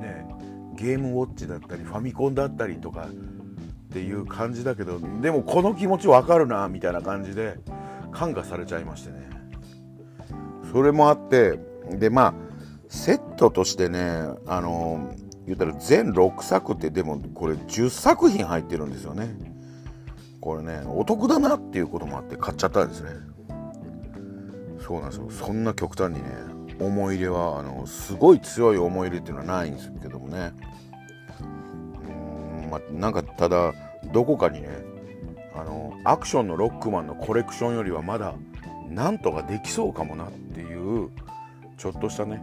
[0.00, 0.26] ね、
[0.74, 7.58] ゲームウォッチだったりファミコンだったりとかっていう感じだけどでもこの気持ちわかるなみたいな感じで
[8.10, 9.28] 感化されちゃいましてね。
[10.72, 11.60] それもあって
[11.98, 12.47] でまあ
[12.88, 14.00] セットとしてね
[14.46, 15.14] あの
[15.46, 19.34] 言ったら全6作ってでもこれ10作品入ってるんですよね。
[20.40, 23.10] これねお得だなっていうこともあって買っちゃったんですね。
[24.80, 25.30] そうなんですよ。
[25.30, 26.30] そんな極端にね
[26.80, 30.52] 思い入れはあのすごい強い思い入れっていうのはないんですけどもね。
[31.40, 33.72] うんまあ、なんかただ
[34.12, 34.68] どこかにね
[35.54, 38.34] あのアクションのロックマンのコレクションよりはまだ
[38.88, 41.10] なんとかできそうかもなっていう
[41.76, 42.40] ちょっとしたね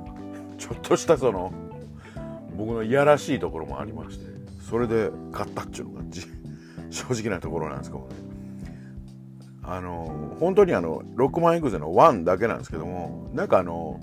[0.58, 1.52] ちょっとしたその
[2.56, 4.26] 僕のいやらしいところもありまして
[4.70, 6.04] それで買ったっていうのが
[6.90, 8.16] 正直なところなんですけどね。
[9.68, 14.00] あの本当にあのロックマンエグゼの1だけなんですけどもなんかあの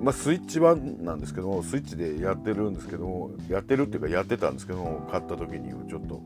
[0.00, 6.20] まあ、スイッチ版なんですけどもスイッチでやってるんですけどもやってるっていうかやってたんですけども買った時にちょっと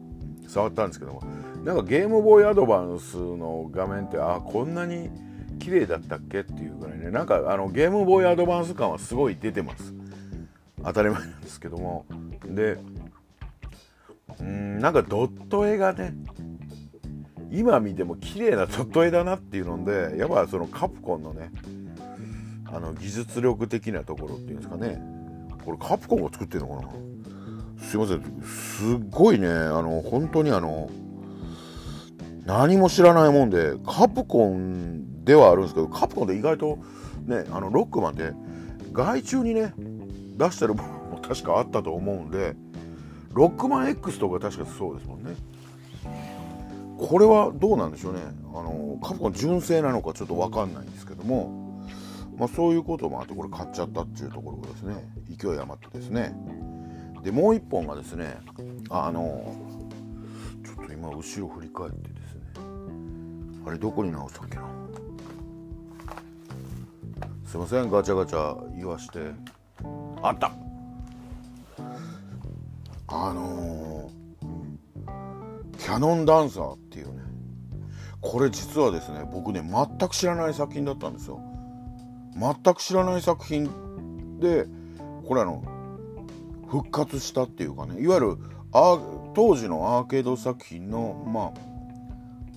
[0.49, 1.23] 触ったんですけども
[1.65, 5.09] なんかゲームボーイアドバンスの画面ってあこんなに
[5.61, 7.11] 綺麗だったっけっていうぐらいね。
[7.11, 9.95] なんかあのゲームボーイアドバンス感はすごい出てます。
[10.83, 12.05] 当たり前なんですけども。
[12.45, 12.79] で
[14.41, 16.15] うんなんかドット絵がね
[17.53, 21.51] 今見ても綺麗なドット絵だなっていうのでやっぱそのカプコンのね
[22.67, 25.01] あの技術力的なところっていうんですかね。
[25.65, 26.89] これカプコンが作ってるのかな？
[27.85, 28.23] すいません。
[28.43, 30.89] すっごいねあの本当にあの
[32.47, 36.81] 何も知らないもんでカプコンではあるんですけどカプコンで意外と
[37.27, 38.33] ねあのロックマンって
[38.93, 39.73] 外注にね
[40.37, 42.57] 出してるものも確かあったと思うんで
[43.33, 45.37] ロックマン X とか確かそうですもんね。
[46.99, 48.23] これはどうなんでしょうね。
[48.53, 51.87] あのカプコン純正なのかちょっと分かんないんですけども
[52.37, 54.97] まあ、そういうこともあってこれ買っちゃったっていうところがですね
[55.39, 56.35] 勢い余ってですね。
[57.23, 58.37] でもう一本がですね
[58.89, 59.55] あの
[60.65, 62.41] ちょっと今後ろ振り返ってですね
[63.65, 64.80] あれどこに直したっけな？
[67.51, 69.33] すいませんガチャガチャ言わして。
[70.23, 70.53] あった。
[73.09, 77.23] あのー、キャノンダンサーっていうね
[78.21, 81.41] これ実はですね僕ね全く知らない作品だったんですよ。
[82.37, 83.65] 全く知らない作品
[84.39, 84.67] で
[85.27, 85.65] これあの
[86.69, 88.39] 復活したっていうかねいわゆる
[88.73, 88.97] あ
[89.35, 91.53] 当時のアーケード作品のま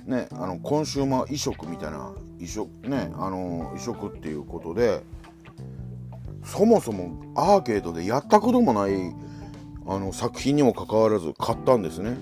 [0.07, 2.13] あねあのコンシューマー移植みたいな
[2.43, 5.03] 移植ねあの移植っていうことで
[6.43, 9.13] そもそもアーケードでやったこともない
[9.85, 12.17] あの作品にもかかわらず買ったんですね。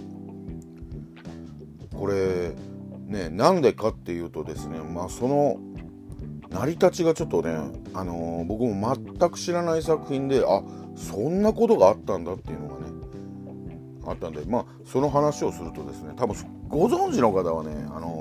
[1.96, 2.54] これ
[3.06, 5.58] ねなんでかっていうとですねまあその
[6.50, 7.52] 成り立ちがちょっとね、
[7.94, 10.62] あのー、僕も全く知らない作品であ
[10.96, 12.92] そんなことがあったんだっていうのがね
[14.06, 16.36] あったんでまあその話をするとですね多分
[16.68, 18.21] ご存知の方はね、あの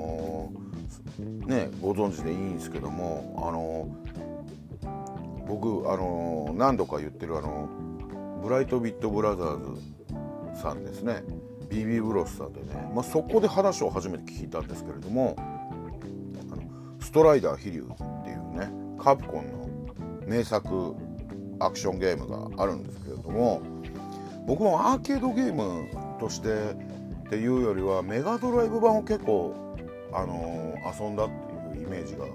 [1.45, 3.87] ねご存知でいいんですけども、あの、
[5.47, 7.69] 僕、あの何度か言ってる、あの
[8.41, 9.75] ブライトビットブラザー
[10.55, 11.23] ズさんですね。
[11.69, 16.63] BB ブロスさんでね、まあ、そこで話を初めて聞いたんですけれどもあの
[16.99, 18.69] ストライダー飛竜っていうね
[19.01, 19.69] カプコンの
[20.27, 20.93] 名作
[21.59, 23.61] アクションゲームがあるんですけれども
[24.45, 25.87] 僕もアーケードゲーム
[26.19, 26.75] として
[27.27, 29.70] っていうよりはメガドライブ版を結構、
[30.13, 31.29] あの、遊んだっ
[31.73, 32.25] ていうイメージが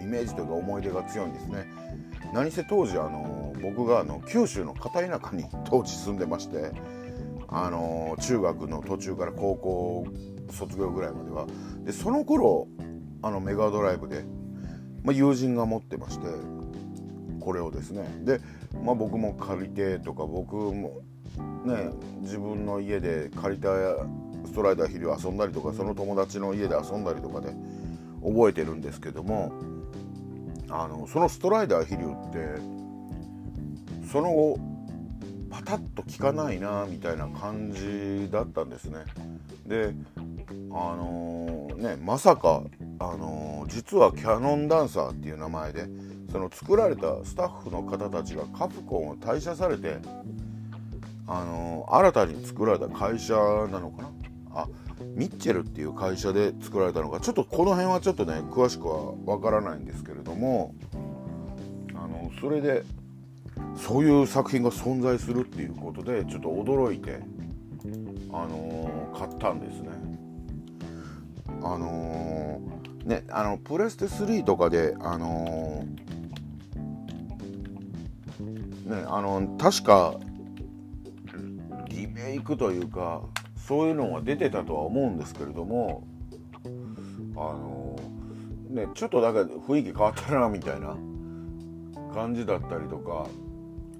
[0.00, 1.66] イメージというか思い出が強いんですね。
[2.32, 6.72] 何せ当時、あの、僕があの九州の片田舎に当時住んでまして
[7.48, 10.06] あの中学の途中から高校
[10.50, 11.46] 卒業ぐらいまでは。
[11.82, 12.68] でその頃
[13.22, 14.24] あのメガドライブで、
[15.02, 16.26] まあ、友人が持ってまして
[17.40, 18.06] これをですね。
[18.22, 18.40] で、
[18.84, 21.00] まあ、僕も借りてとか僕も
[21.64, 21.90] ね
[22.20, 23.70] 自分の家で借りた
[24.46, 27.54] ストライダー肥料遊んだりとかその友達の家で遊んだりとかで
[28.22, 29.52] 覚えてるんですけども
[30.68, 32.84] あのそのストライダー肥料って
[34.10, 34.58] その後
[35.50, 39.04] パタッと効かないなみたいな感じだったんですね。
[39.66, 39.94] で
[40.70, 42.62] あのー、ねまさか、
[42.98, 45.86] あのー、実はキャノンダンサーっていう名前で
[46.32, 49.98] その作られたスタッフの方たちがカプコンを退社されて、
[51.28, 54.10] あのー、新たに作られた会社なのかな
[54.54, 54.68] あ
[55.14, 60.74] ミッチェルっていう会社で作られたのかちょっとこの辺はちょっとね詳しくはわからないんですけれども
[61.94, 62.84] あのそれで
[63.76, 67.20] そういう作品が存在するっていうことでちょっと驚いて、
[68.32, 69.90] あのー、買ったんですね。
[71.62, 80.14] あのー、ねあのプレステ3とかであのー、ねあの確か
[81.88, 83.22] リメイクというか
[83.66, 86.06] そういうのが出てたとは思うんですけれども
[87.34, 87.96] あの
[88.68, 90.96] ねちょっとだけ雰囲気変わったなみたいな
[92.12, 93.26] 感じだったりとか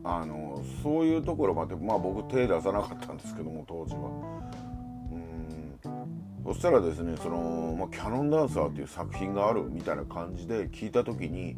[0.05, 4.11] あのそういうところまでまあ僕手出さなかったんですけども当時は。
[5.13, 6.53] うん。
[6.53, 11.57] そしたらですねその、まあ、キャノンダンサーっていう作品があるみたいな感じで聞いた時に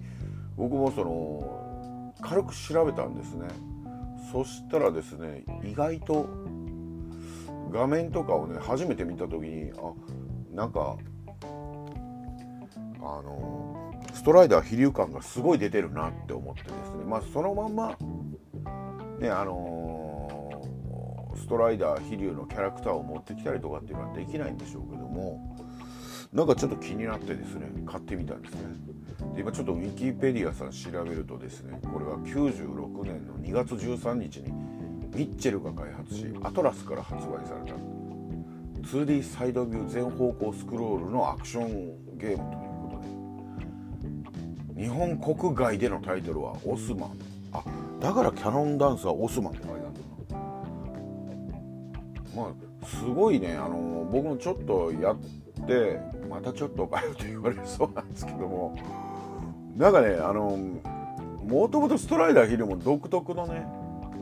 [0.57, 3.48] 僕もその軽く調べたんですね。
[4.30, 6.28] そしたらですね意外と
[7.70, 9.92] 画面とかをね初めて見た時にあ
[10.54, 10.96] なんか
[13.00, 17.04] あのストライダー飛竜感がすごい出てるなって思ってですね。
[17.04, 17.96] まあそのまんま
[19.20, 25.56] ねあのー、ストライダー飛竜のキャラクターを持ってきたりとかっていうのはできないんでしょうけども
[26.32, 28.60] なんかちょっと気になってですね買ってみたんですね。
[29.34, 34.52] で今ちょっとウィキペディアさん調べるとですねこれは96年の2月13日に
[35.14, 37.76] ミッチェルが開発しアトラスから発売された。
[38.88, 42.38] 2D サイドビュー全方向スクロールのアクションゲームという
[42.82, 42.90] こ
[44.74, 44.82] とで。
[44.82, 47.11] 日本国外でのタイトルはオスマン。
[47.52, 47.64] あ
[48.00, 50.36] だからキャノンダンスはオスマンって書いてあるんだ
[52.36, 52.52] ま
[52.82, 53.57] あすごいね。
[53.57, 55.16] あの僕もちょっとやっ
[55.66, 55.98] て
[56.28, 58.76] またちょっとかよと言われそうなんですけども。
[59.76, 60.59] なんかねあの
[61.46, 63.66] もともとストライダーヒルも独特のね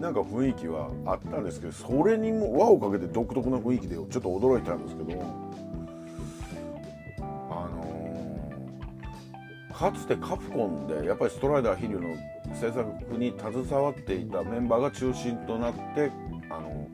[0.00, 5.22] なんか雰囲気はあったんですけどそれにも輪をかけて独特な雰囲気でちょっと驚いたんですけど
[7.50, 12.14] あのー、かつてカプコンでやっぱりストライダーヒルの
[12.54, 12.84] 制作
[13.16, 16.10] に携わっていたメンバーが中心となって
[16.50, 16.88] あの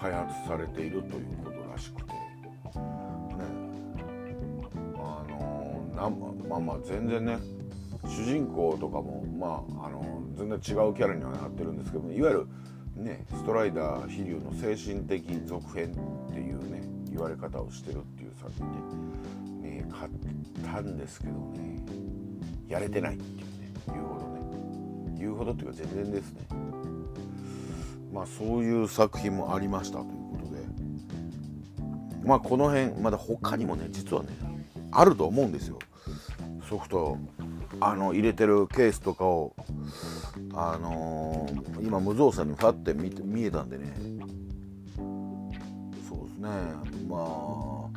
[0.00, 2.18] 開発されているということらしくて、ね、
[4.96, 6.10] あのな
[6.48, 7.38] まあまあ全然ね
[8.06, 12.46] 主人公とかもまああの全然違うキャラにはなってるんですけどいわゆる
[12.96, 15.92] ねストライダー飛竜の精神的続編
[16.28, 20.10] っていうね言われ方をしてるっていう作品で、ね、買っ
[20.72, 21.84] たんですけどね
[22.68, 24.26] やれてないっていうねいうほど
[25.10, 26.40] ね言うほどっていうか全然ですね。
[28.12, 30.62] まあそういう作品もありましたということで
[32.24, 34.28] まあこの辺まだ他にもね実はね
[34.92, 35.78] あると思うんですよ。
[36.68, 37.18] ソフト
[37.80, 39.54] あの入れてるケースとかを
[40.52, 43.92] あのー、今無造作にファって見見えたんでね。
[46.08, 46.48] そうですね。
[47.08, 47.88] まあ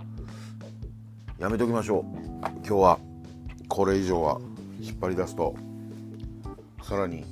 [1.40, 2.04] やめときましょう。
[2.44, 3.00] 今日は
[3.68, 4.40] これ以上は
[4.80, 5.56] 引っ張り出すと
[6.84, 7.26] さらにね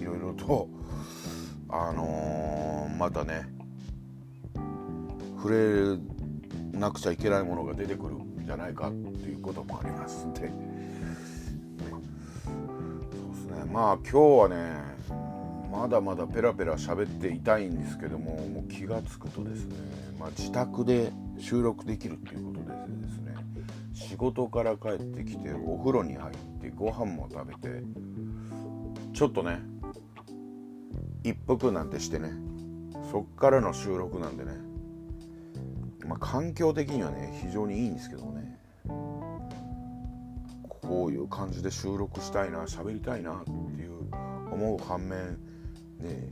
[0.00, 0.68] いろいろと
[1.68, 3.48] あのー、またね
[5.36, 5.98] 触
[6.72, 10.52] れなくちゃいけないものが出てくるんじゃないかっていうこともありますんで、
[13.72, 14.90] まあ今日はね
[15.70, 19.76] まだまだペラペラ喋っていたいんですけどももう気が付くとですね、
[20.18, 23.34] まあ、自宅で収録できるっていうことでですね
[23.94, 27.84] 仕事から帰ってきてお風呂に入ってご飯も食べて
[29.12, 29.60] ちょっとね
[31.22, 32.32] 一服なんてしてね
[33.12, 34.52] そっからの収録なんでね
[36.06, 38.39] まあ環境的にはね非常にいいんですけどもね
[40.90, 43.92] こういう感じで収録したいな喋りたいなっていう
[44.50, 45.38] 思う反面
[46.00, 46.28] ね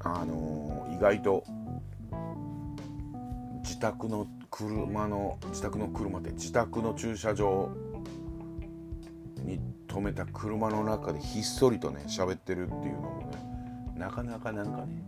[0.00, 1.44] あのー、意外と
[3.62, 7.70] 自宅の車の自宅の車って自宅の駐車場
[9.44, 15.04] に止めた車の中でひっそりとね喋ってるっていうのもねなかなかなんかね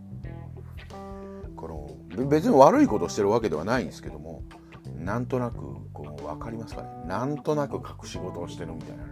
[1.57, 1.67] こ
[2.09, 4.43] の別に悪いことしてるわけではないんですけども
[4.99, 5.57] なんとなく
[5.93, 6.89] こう分かりますかね？
[7.07, 9.03] なんとなく隠し事をしてるみたいな。
[9.03, 9.11] ね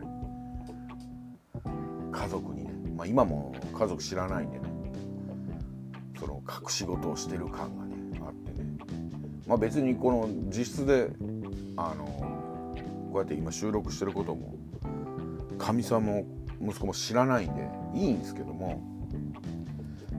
[2.11, 4.65] 家族にね、まあ、今も家族知らないんでね。
[6.19, 8.77] その隠し事をしてる感がねあってね。
[9.47, 11.09] まあ別にこの実質で
[11.75, 14.55] あのこうやって今収録してることも
[15.57, 16.25] かみさんも
[16.61, 18.81] 息子も知らないんでいいんですけども。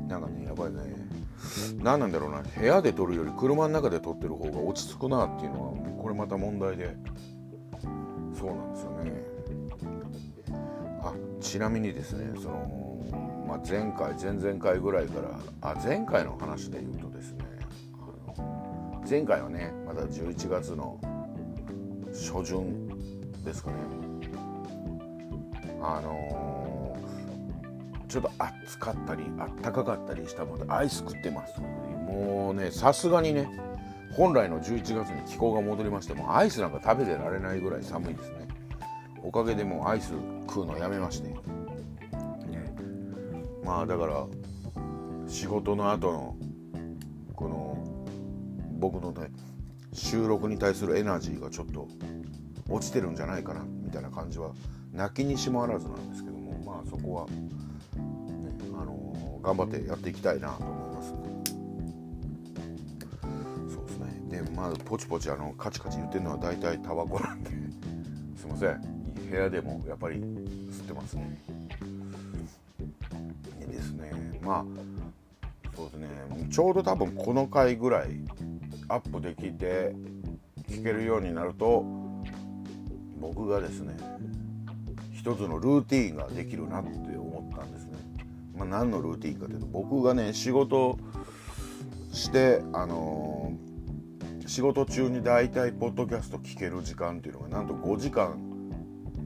[0.09, 1.04] なんかねやっぱりね
[1.83, 2.43] 何なんだろうな。
[2.43, 6.97] 部屋で撮るより車の中で撮ってる方が落ち着くなっていうのはこれまた問題で。
[8.39, 9.13] そうなんですよね。
[11.03, 13.05] あちなみにですねその、
[13.47, 17.45] まあ、前回前々回ぐらいからあ前回の話で言うとですね
[19.09, 20.99] 前回はねまだ11月の
[22.13, 22.89] 初旬
[23.45, 23.77] ですかね。
[25.87, 26.64] あの、
[28.15, 31.61] ちょっと暑かったりあったかかったりしたのでアイス食ってます。
[31.61, 33.49] もうねさすがにね
[34.13, 38.47] 本来の11月に気候が戻りましてもアイスなんか食べてられないぐらい寒いですね。
[39.25, 40.13] おかげでもうアイス
[40.47, 41.35] 食うのやめまして、ね、
[43.65, 44.25] まあだから
[45.27, 46.37] 仕事の後の
[47.35, 47.85] この
[48.79, 49.33] 僕のね
[49.93, 51.89] 収録に対するエナジーがちょっと
[52.69, 54.53] 落ちてるんじゃないかなみたいな感じは
[54.93, 57.27] 泣きにしもあらずなんですけどもまあそこは、
[59.45, 61.15] 頑張ってやっていきたいなと思います。
[63.75, 64.43] そうですね。
[64.43, 67.51] でまあポチポチあのカチカチ言ってるのは大体タバコなんで。
[68.41, 68.81] すいません。
[69.31, 71.39] 部屋でもやっぱり吸ってますね。
[73.61, 74.41] でですね。
[74.43, 74.65] まあ
[75.77, 76.09] そうですね。
[76.51, 78.09] ちょうど多分この回ぐらい
[78.89, 79.95] アップできて
[80.69, 81.85] 聞けるようになると
[83.21, 83.95] 僕がですね
[85.13, 87.24] 一つのルーティンができるなって。
[88.57, 90.99] まあ、何のルーティンかというと僕がね仕事
[92.13, 98.39] してあのー、仕事中に大体ポッドキャスト聞ける時間っていうのがなんと5時間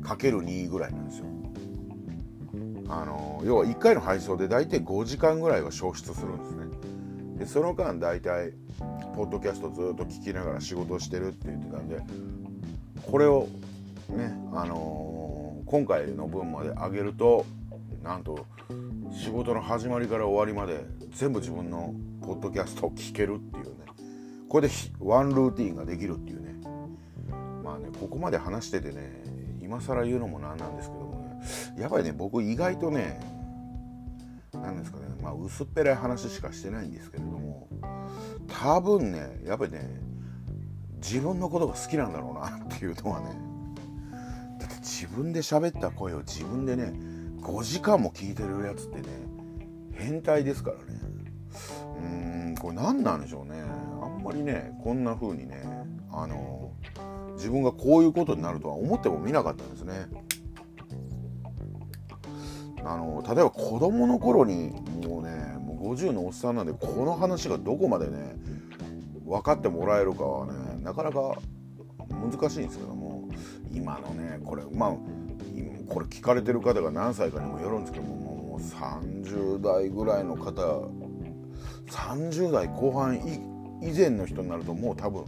[0.03, 1.27] かける2ぐらいなんですよ。
[2.91, 6.67] あのー、要は1回の配送で大体5時間ぐらいは消失するんですね。
[7.39, 8.53] でその間大体
[9.15, 12.01] ポッドキャストずっと聞きながら仕事してるって言ってたんで
[13.03, 13.49] これを
[14.09, 15.19] ねあのー
[15.71, 17.45] 今回の分まで上げると
[18.03, 18.47] なんと
[19.11, 23.87] 仕事の始まりから終わりまで全部自分のポッドキャストを聞けるっていうね。
[24.49, 26.55] これでワンルーティンができるっていうね。
[27.63, 29.23] まあねここまで話しててね
[29.63, 31.17] 今更言うのもなんなんですけども
[31.77, 31.81] ね。
[31.81, 33.21] やっぱりね僕意外とね
[34.53, 37.69] 何ですかねまあ薄っぺらい話しかしてないんですけれども
[38.47, 40.01] 多分ねやっぱりね
[40.97, 43.27] 自分のことが好きなんだろうなっていうのはね。
[44.59, 47.18] だって自分で喋った声を自分でね
[47.49, 49.09] 5時間も聞いてるやつってね
[49.93, 50.83] 変態ですからね。
[51.97, 53.63] うーんこれ何なんでしょうね。
[54.03, 55.65] あんまりねこんな風にね
[56.13, 56.73] あの
[57.37, 60.09] 自分がこういうことになるとは思ってもみなかったんですね。
[62.85, 64.71] あの例えば子供の頃に
[65.07, 68.37] もうねもう50のおっさんなんでこの話がどこまでね
[69.27, 71.39] 分かってもらえるかはねなかなか
[72.09, 73.29] 難しいんですけども
[73.73, 74.97] 今のねこれまあ
[75.89, 80.89] これ聞かれてる方が何歳かにもよるんですけどももう30代ぐらいの方
[81.91, 83.17] 30代後半
[83.81, 85.25] 以前の人になるともう多分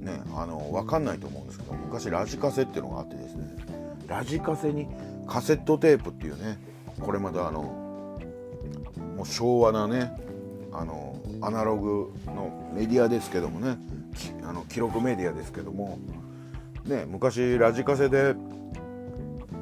[0.00, 3.56] ねあの分かんないと思うんですけど昔ラジカセっていうのがあってですね
[4.06, 4.86] ラジカセに
[5.26, 6.58] カセットテープっていうね
[7.00, 7.62] これまたあの
[9.16, 10.12] もう昭和なね
[10.72, 13.78] あのアナログのメディアですけどもね
[14.44, 15.98] あの記録メディアですけども
[16.84, 18.34] ね昔ラジカセで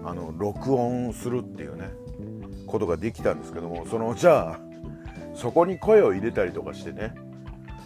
[0.04, 1.90] あの録音するっていうね
[2.66, 4.60] ことができたんですけどもそのじゃあ
[5.34, 7.14] そこに声を入れたりとかしてね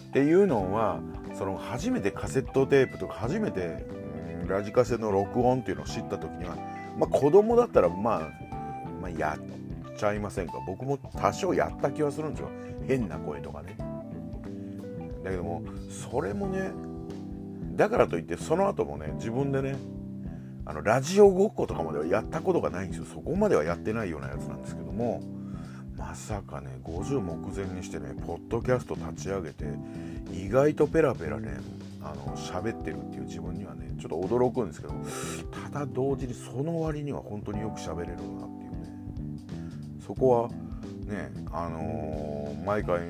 [0.08, 1.00] っていうのは
[1.36, 3.86] その初めてカセットテープとか初めて、
[4.42, 6.56] うん、ラジカセの録音っていうのを知った時には、
[6.98, 8.20] まあ、子供だったら、まあ、
[9.00, 10.54] まあやっちゃいませんか。
[10.66, 12.50] 僕も多少やった気はするんですよ。
[12.86, 13.76] 変な声とかね。
[15.22, 16.70] だけどもそれもね
[17.76, 19.76] だからといってその後もね自分でね
[20.68, 23.06] あのラジオごっことかまではやったことがないんですよ。
[23.06, 25.22] そこまではやってないようなやつなんですけども
[25.96, 29.64] まさかね50目前にしてねポッドキャスト立ち上げて
[30.30, 31.56] 意外とペラペラね
[32.02, 34.94] あの喋ってるっていう自分にはねちょっと驚くんですけど
[35.70, 38.88] ただ同時にその割には本当によく喋れるなっていうね。
[40.06, 40.48] そこは
[41.10, 43.00] ねあのー、毎回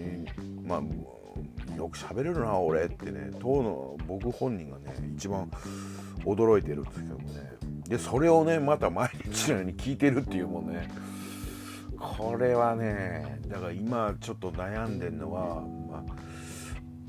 [0.64, 5.50] まあよく喋れるな俺ってね当の僕本人がね一番
[6.24, 7.47] 驚いてるんですけどもね。
[7.88, 10.88] でそれをねまた毎日のように聞いてるっていうもんね。
[11.98, 16.14] これはねだから今ちょっと悩んでるのは、まあ、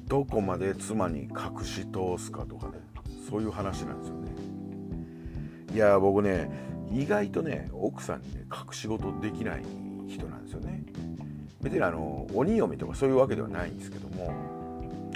[0.07, 2.80] どこまで妻に隠し通すかとかね
[3.30, 4.32] そういう話なんですよね。
[5.73, 6.49] いや僕ね
[6.91, 9.63] 意外とね奥さんにね隠し事できない
[10.07, 10.84] 人なんですよね。
[11.61, 14.34] 別にあの鬼嫁とかそういうわけではないんですけども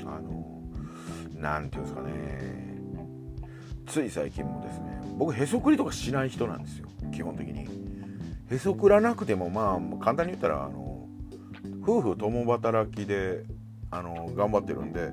[0.01, 0.61] あの
[1.39, 2.13] 何て言うんですかね
[3.87, 7.67] つい最近もですね僕へそくりとかしない人なんですよ基本的に。
[8.49, 11.07] へそくらなくてもまあ簡単に言ったらあの
[11.81, 13.43] 夫婦共働きで
[13.91, 15.11] あの頑張ってるんで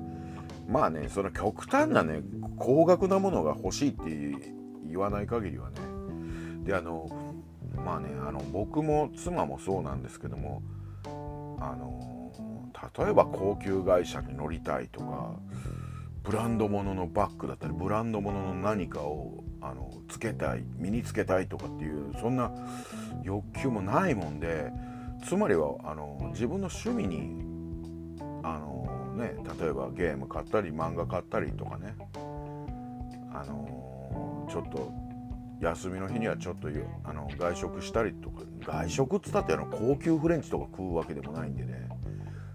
[0.67, 2.21] まあねその極端なね
[2.57, 4.51] 高額なものが欲しいって
[4.87, 5.75] 言わない限りはね
[6.63, 7.09] であの
[7.75, 10.61] まあねあの僕も妻もそうなんですけども
[11.59, 12.31] あの
[12.97, 15.35] 例えば高級会社に乗りたいとか
[16.23, 22.51] ブランド物ののバッグだったりブランド物の何かをあのつけたい身につけたいとかっていうそんな
[23.23, 24.71] 欲求もないもんで
[25.23, 27.51] つまりはあの自分の趣味に
[28.43, 31.95] あの、ね、例えばゲーム買ったり漫画買ったりとかね
[33.33, 34.91] あのちょっと
[35.61, 36.69] 休みの日にはちょっと
[37.03, 41.87] あの外食したりとか外食っつったってあの高級フレンチとか食うわけでもないんでね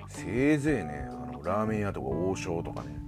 [0.09, 2.98] せいぜいねあのラーメン屋とか王将とかね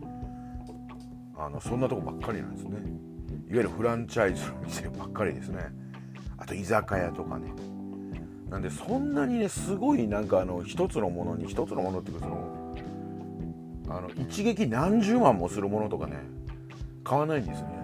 [1.37, 3.08] あのそんなとこばっかりなんですね。
[3.49, 5.61] いわゆるフランチャイズの店ばっかりですね。
[6.37, 7.47] あと居酒屋とかね。
[8.51, 12.77] なんでそんなにねすごいなんかあの一つのものに一つのものっていうかその
[13.89, 16.19] あの一撃何十万もするものとかね
[17.05, 17.79] 買わないんですよね。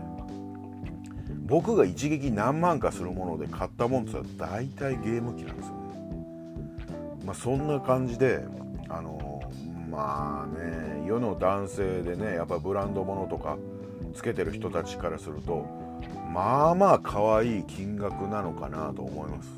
[1.46, 5.80] 僕が一撃何万かするもので買ったもんって言ったら大体ゲーム機なんですよね。
[7.24, 8.44] まあそんな感じで
[8.90, 9.42] あの
[9.90, 13.56] まあね世の男性でねやっぱブランド物とか
[14.14, 15.66] つけてる人たちからすると
[16.32, 19.48] まあまあ可愛い金額なのかなと思います、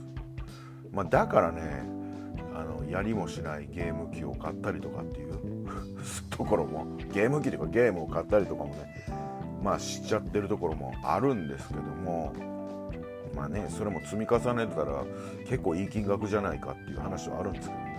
[0.92, 1.84] まあ、だからね
[2.54, 5.34] あのやりもしないゲーム機を買ったりとかっていう
[6.30, 9.07] ところもゲーム機というかゲームを買ったりとかもね
[9.62, 12.32] まあしちゃってるところもあるんですけども
[13.34, 15.04] まあねそれも積み重ねたら
[15.46, 17.96] 結構いい金額じゃないかっていう話はあるんですけどね。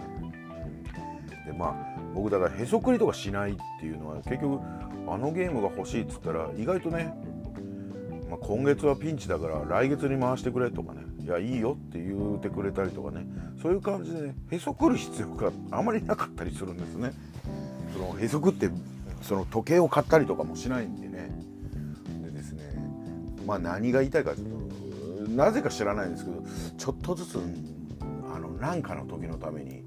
[1.46, 1.76] でまあ
[2.14, 4.60] 僕だからへそくりとかしないっていうのは結局
[5.08, 7.14] あのゲームが欲しいっつったら意外とね、
[8.30, 13.26] まあ、今月はピンチだから来月に回してくれとかねいやいいよって言うてくれたりとかね
[13.62, 17.12] そういう感じでねへそくる必要があまりなかったりするんですね。
[17.94, 18.70] そのへそくって
[19.22, 21.32] その時計を買ったりとかもしないんでね。
[22.24, 22.64] でですね
[23.46, 26.44] まあ何が言いたいかというとなぜか知らないんですけど
[26.78, 27.40] ちょっとずつ
[28.34, 29.84] あの何かの時のために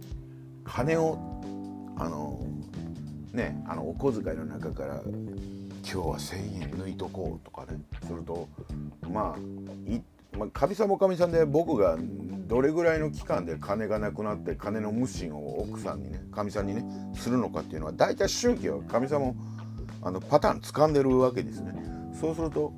[0.64, 1.18] 金を
[1.96, 2.40] あの
[3.32, 8.48] ねあのお小遣いの中から今日は1,000円抜いとこうとかねすると
[9.08, 10.02] まあい
[10.38, 11.98] まあ、かみさんもかみさんで僕が
[12.46, 19.36] どれぐらいの期間で金がなくなって金の無心を奥さんにねかみさんにねするのかっていうのは大体周期はかみさんも
[20.02, 21.74] あのパターン掴んでるわけですね。
[22.18, 22.72] そうすると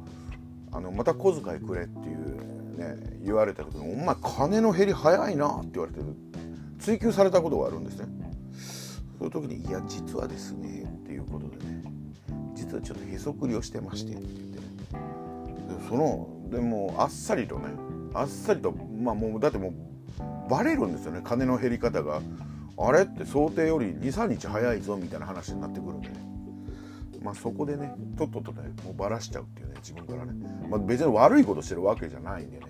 [0.72, 6.00] あのまた小遣いくれっていうね言われた時に「お前金の減り早いな」って言われて
[6.78, 8.06] 追求されたことがあるんですね。
[9.22, 11.84] その時に「いや実はですね」っていうことでね
[12.54, 17.66] 実はちょっとへそくりをしてましてって言ってねそのでもあっさりとね
[18.14, 22.20] あっさりとまあもうだってもうバレるんですよね金の減り方が。
[22.78, 26.14] あれって想定より23日早いぞみたいな話になってくるんでね。
[27.22, 30.32] まあそこでねとっととねもうバラしちゃうっていうね自分からね、
[30.68, 32.66] まあ、別に悪いことしてるわけじゃないんでね。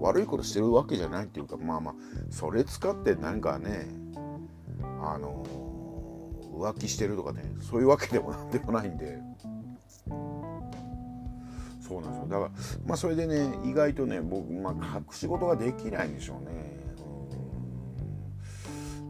[0.00, 1.94] 悪いことしてるわけじゃないっていうかまあまあ
[2.30, 4.03] それ使って何かね
[5.12, 5.44] あの、
[6.58, 9.18] 浮気してるとかねそういうわけでもなんでもないんで。
[11.86, 12.26] そうなんですよ。
[12.28, 12.50] だから
[12.86, 16.80] まあそれでね意外とね僕まあ隠し事ができないんでしょうね。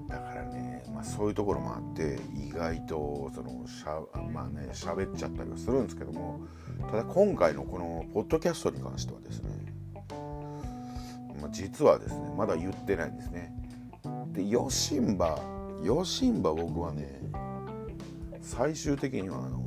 [0.08, 4.00] だからねまあそういうところもあって意外とそのしゃ
[4.32, 6.40] まあね喋っちゃったりはするんですけども
[6.90, 9.50] ただ今回のこのポッドキャストに関してはですね、
[11.40, 13.52] ま、実はですねまだ言ってないんですね。
[14.32, 15.38] でヨシンバ
[15.84, 17.20] ヨシンバ僕はね
[18.40, 19.62] 最終的にはあの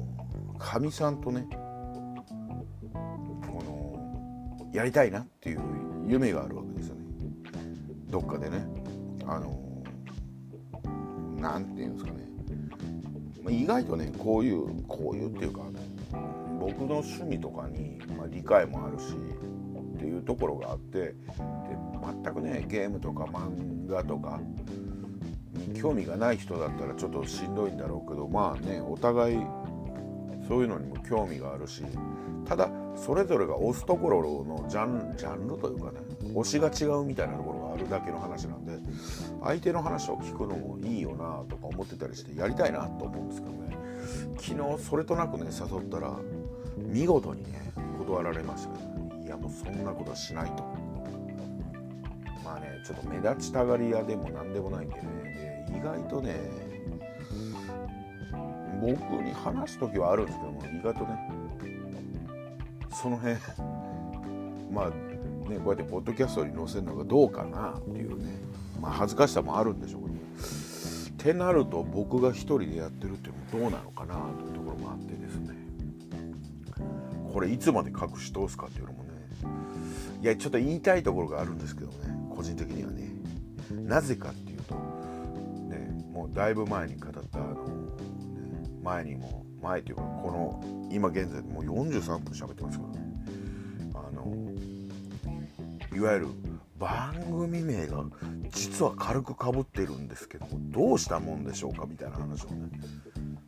[0.58, 1.48] かみさんとね
[2.92, 3.00] こ
[3.64, 5.62] のやりたいなっていう
[6.08, 7.02] 夢があるわけですよね。
[8.10, 8.66] どっかでね。
[9.28, 9.60] あの
[11.40, 15.80] 何て言うんですかね、意外とねこういうこういうっていうか、ね、
[16.60, 19.14] 僕の趣味とかに、まあ、理解もあるし
[19.96, 21.16] っていうところがあってで
[22.24, 24.40] 全くねゲームとか漫画とか
[25.80, 29.38] 興味がない人だったらちょっとしんどいんだろうけどまあねお互い
[30.48, 31.84] そういうのにも興味があるし
[32.46, 36.00] ただそれぞれが押すところのジャンジャンルというかね
[36.34, 38.74] 推しが違うみたいなところがあるだけの話なんで
[39.44, 43.78] 相手の話を聞くのもいいよなとか思ってたりしてやりたいなと思うんですけどね。
[44.40, 46.16] 昨日それとなくね誘ったら
[46.78, 48.78] 見事にね断られました。
[48.78, 50.77] けど、ね、いやもうそんなことはしないと。
[52.88, 55.68] ちょっと目立ちたがり屋でも何でもないんでね。
[55.70, 56.40] で意外とね
[58.82, 61.34] 僕に話す時はあるんですけども意外とね
[62.94, 63.36] その辺
[64.72, 64.90] まあ
[65.50, 68.40] ねこうやってポッドキャストに載せるのがどうかなっていうね
[68.80, 70.18] まあ恥ずかしさもあるんでしょうけどっ
[71.18, 75.56] てなると僕が一人でやってるっていうのもどうなのかなというところもあってですね。
[77.34, 79.10] これいつまで隠し通すかっていうのもね。
[80.22, 82.27] いやちょっと言いたいところがあるんですけどね。
[82.38, 83.10] 個人的にはね。
[83.72, 87.62] なぜかっていうとねもうだいぶ前に語ったあの、ね、
[88.84, 93.08] 前にも前というかこの今現在もう43分喋ってますからね。
[93.96, 96.28] あのいわゆる
[96.78, 98.04] 番組名が
[98.52, 102.70] 実は軽くかぶってるんですけどどうしたもんでしょうかみたいな話をね。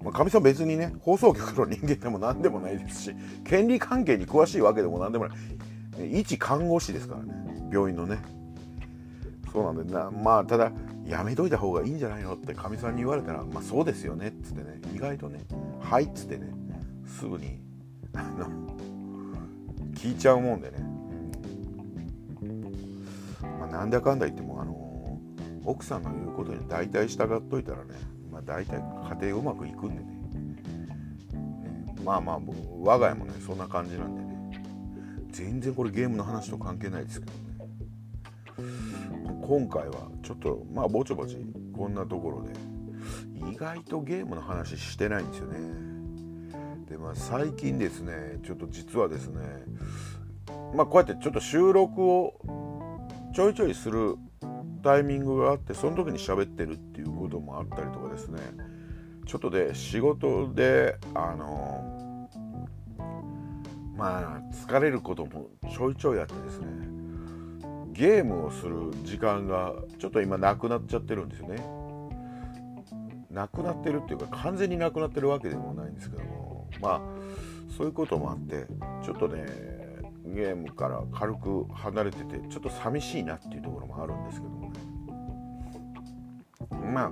[0.03, 3.15] まあ、かみさん別にね放送局の人間でも何でもないですし
[3.45, 6.19] 権利関係に詳しいわけでも何でもない。
[6.19, 7.69] 一看護師ですからね。
[7.71, 8.38] 病院のね。
[9.59, 10.71] そうなんでなまあただ
[11.05, 14.79] やめといた方がいいんじゃないのってかみさんに言われたらまあそうですよねっつってね。
[14.95, 15.39] 意外とね
[15.81, 16.49] はいっつってね
[17.05, 17.59] すぐに
[19.95, 20.77] 聞いちゃうもんでね、
[23.59, 25.19] まあ、なんだかんだ言ってもあの
[25.65, 27.95] 奥さんの言うことに大体従っといたらね、
[28.31, 28.77] まあ、大体
[29.19, 30.05] 家庭うまくいくんでね。
[32.05, 32.39] まあまあ
[32.79, 34.63] 我が家もねそんな感じなんでね。
[35.31, 37.48] 全然これゲームの話と関係ないですけどね。
[39.41, 41.37] 今回はちょっとまあぼちぼち
[41.75, 42.53] こんなところで
[43.51, 45.59] 意外とゲームの話してないんですよね。
[46.89, 49.41] でまあ最近ですねちょっと実はですね
[50.75, 52.33] まあこうやってちょっと収録を
[53.33, 54.17] ちょいちょいする
[54.83, 58.39] タイミングがあってその時に喋ってるっていうこともあったりとかですね。
[59.25, 62.27] ちょっとで仕事であの
[63.95, 66.98] まあ疲れることもちょいちょいあってですね。
[67.99, 71.61] ゲームをする時間がちょっと今なくなっちゃってるんですよね。
[73.29, 76.69] なくなってるっていうか完全になくなってるわけでもないんですけども。
[76.79, 77.01] まあ
[77.75, 78.67] そういうこともあって
[79.03, 79.45] ちょっとね
[80.27, 84.79] ゲームから軽く離れててちょっと寂しいなっていうところもあるんですけどもね。
[86.93, 87.11] まあ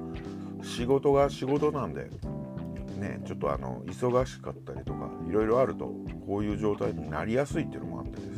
[0.63, 2.09] 仕事が仕事なんで
[2.97, 5.93] ねちょっとあの忙しかったりとかいろいろあると
[6.25, 8.36] こういう状態になりやすいっていうのもあってです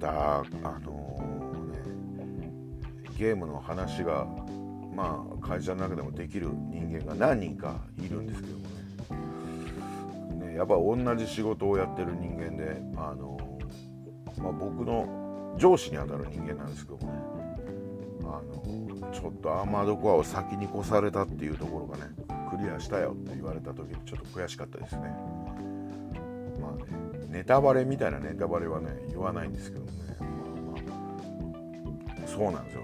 [0.00, 1.20] ただあの
[1.72, 2.50] ね
[3.18, 4.26] ゲームの話が
[4.94, 8.68] まあ会社の中でもできる人間が何人かいるんですけども
[10.40, 10.46] ね。
[10.52, 13.38] ねやっぱ同じ仕事をやってる人間であの、
[14.38, 17.18] まあ、僕の上司にあたる人間なんですけどもね。
[18.22, 22.02] あのちょっとアーマードコアを先に越されたっていうところがね
[22.50, 25.02] クリアしたよって言われた時にちょっと悔しかったですね。
[26.60, 27.07] まあね。
[27.28, 30.30] ネタバレみたいなネタバレはね言わないんですけどね、まあ
[32.16, 32.82] まあ、そうなんですよ。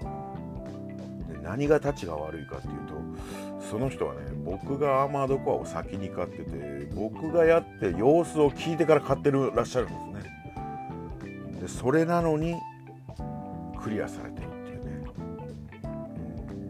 [1.29, 11.61] で何がたちが悪いかっていうとその人はね僕がアーマードコアを先に買ってて僕がやって様子を聞いてから買ってるらっしゃるんですね。
[11.61, 12.55] でそれなのに
[13.81, 15.07] クリアされてるっていうね。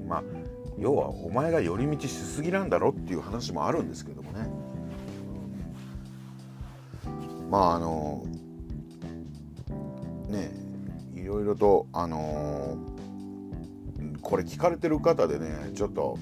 [0.08, 0.24] まあ
[0.78, 4.25] 要はお前が寄り道しすぎなんだろっていう話もあるんですけど
[7.50, 8.26] まああの
[10.30, 10.52] ね
[11.14, 12.78] いろいろとあの
[14.22, 16.18] これ聞かれてる方でねちょっと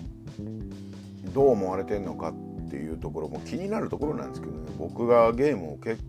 [1.34, 4.72] どう思われてんのかっていうところも気になるところなんですけどね。
[4.78, 6.04] 僕がゲームを結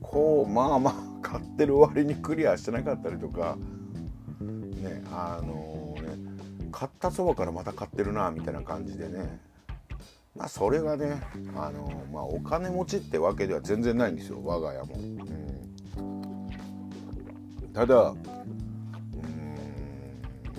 [0.00, 3.56] 構まあまあ買ってる割にクリアしてなかったりとか
[4.40, 6.02] ねあのね
[6.72, 9.49] 買ったそばからまた買ってるなみたいな感じでね。
[10.36, 11.20] まあそれがね
[11.56, 14.94] あのまあお金持ちってわけでは全然ないんですよ我が家も。
[14.94, 14.98] う
[17.64, 18.18] ん、ただうん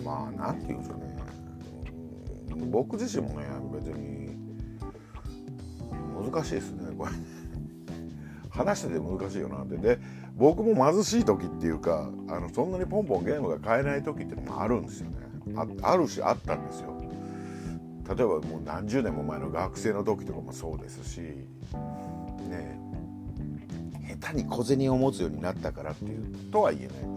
[0.03, 1.11] まあなんて言うんでしょうね。
[2.69, 4.35] 僕自身もね別に
[6.31, 7.11] 難しいですねこれ。
[8.49, 9.77] 話してて難しいよなって。
[9.77, 9.99] で
[10.35, 15.17] 僕も貧しい時っていうかあのそんなにポンポンゲームが買えない時ってのもあるんですよね。
[15.55, 17.00] ああるしあったんですよ。
[18.15, 22.79] 例えばもう何十年も前の学生の時とかもそうですしね
[24.19, 27.07] 下手に小銭を持つようになったからっていうとはいえねう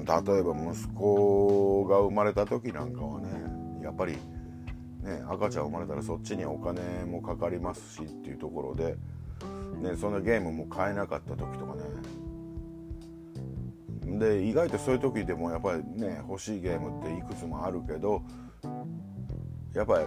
[0.00, 3.28] ん例えば息子が生まれた時なんかはね
[3.82, 4.12] やっぱり
[5.02, 8.96] ね赤ちゃん生まれたらそっちにお金もかかりますしっていうところで、
[9.82, 11.82] ね、そのゲームも買えなかった時とかね。
[14.18, 18.22] で意外とそういう時でもやっぱりね欲しいゲームっていくつもあるけど
[19.74, 20.06] やっぱり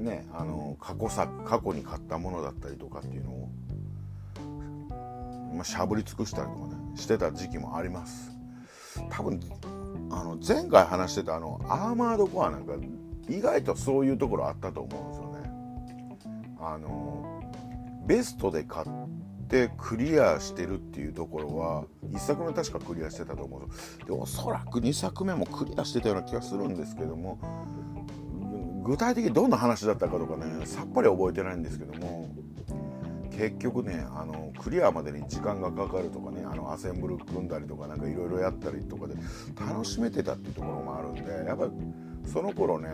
[0.00, 3.48] ねあの過去さ過去に買ったものだったりとかっていうのを、
[5.54, 8.30] まあ、しゃぶり尽くしたりとかねしてた時期もあります
[9.10, 9.40] 多分
[10.10, 12.74] あの前回話してたあのアーマードコアなんか
[13.28, 15.30] 意外とそういうところあったと思うんですよね。
[16.60, 17.40] あの
[18.06, 18.86] ベストで買っ
[19.48, 27.38] てクリアしてるっていうところは1作目確かクリアしてたと思うでおそらく2作目もクリアしてたような気がするんですけども
[28.90, 32.28] 具体的にどんな話だったかとかねさっぱり覚えてないんですけども
[33.30, 39.14] 結局ねあのクリアまでに時間がかかるとかねあのアセンブル組んだりとかなんかいろいろやったりとかで
[39.60, 41.70] 楽しめてたっていうところもあるんでやっぱり
[42.26, 42.88] その頃ね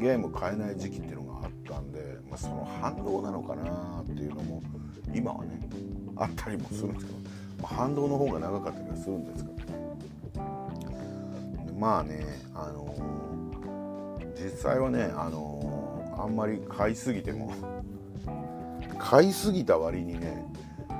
[0.00, 4.60] ゲーム買えない時期っていうのがあったんで、まあ、その反動なのかなっていうのも
[5.14, 5.60] 今はね
[6.16, 7.18] あったりもするんですけど、
[7.62, 9.56] まあ、反動の方が長かったりはするんですけど
[11.78, 13.35] まあねあのー、
[14.42, 17.52] 実際はねあのー、あんまり買いすぎても。
[18.98, 20.44] 買いすぎた割にね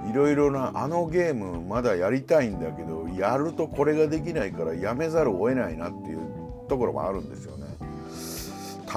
[0.09, 6.21] いろいろなあのゲームまだやりたいんだけどやるとこれができないからやめざるを得ないなっていう
[6.69, 7.67] ところもあるんですよね。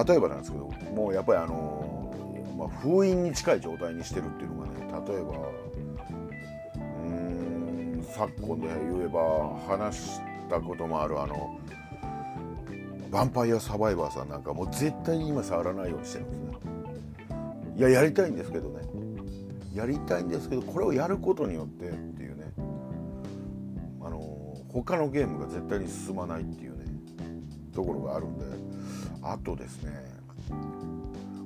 [0.08, 2.14] 例えばなんですけどもうやっぱりあの、
[2.58, 4.74] まあ、封印に近い状態にしてるっていうのがね
[5.08, 5.34] 例えば
[6.78, 10.20] うん昨今で言えば話し
[10.50, 11.58] たこともあるあの
[13.10, 16.58] ヴァンパイアサバイバーさんなんかもう絶対に今触らないようにしてるんですね。
[17.78, 18.82] いややりたいんですけどね。
[19.74, 22.52] やりたいんですけどこれをやることによってっていうね。
[24.02, 24.20] あの
[24.70, 26.86] 他のゲームが絶対に進まないっていうね
[27.74, 28.46] ところがあるんで。
[29.22, 29.92] あとですね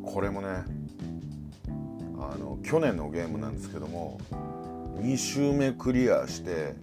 [0.03, 0.47] これもね
[2.19, 4.19] あの去年のゲームなんですけども
[4.99, 6.75] 2周目クリアして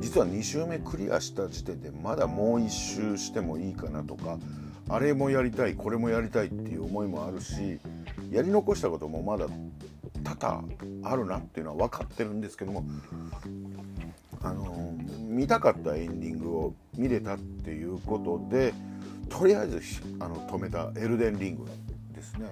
[0.00, 4.38] 実は2周目クリアした時点でまだもう1周してもいいかなとか
[4.88, 7.78] あれもやりたいこれもやりたいっていう思いもあるし
[8.30, 9.46] やり残したこともまだ
[10.24, 10.68] 多々
[11.02, 12.84] あるなっていうのは分かってるんですけども
[14.42, 18.72] あの見たかったエンディングを見れたっていうことで
[19.28, 19.82] とりあえず
[20.20, 21.66] あの止めたエルデンリング
[22.14, 22.46] ですね。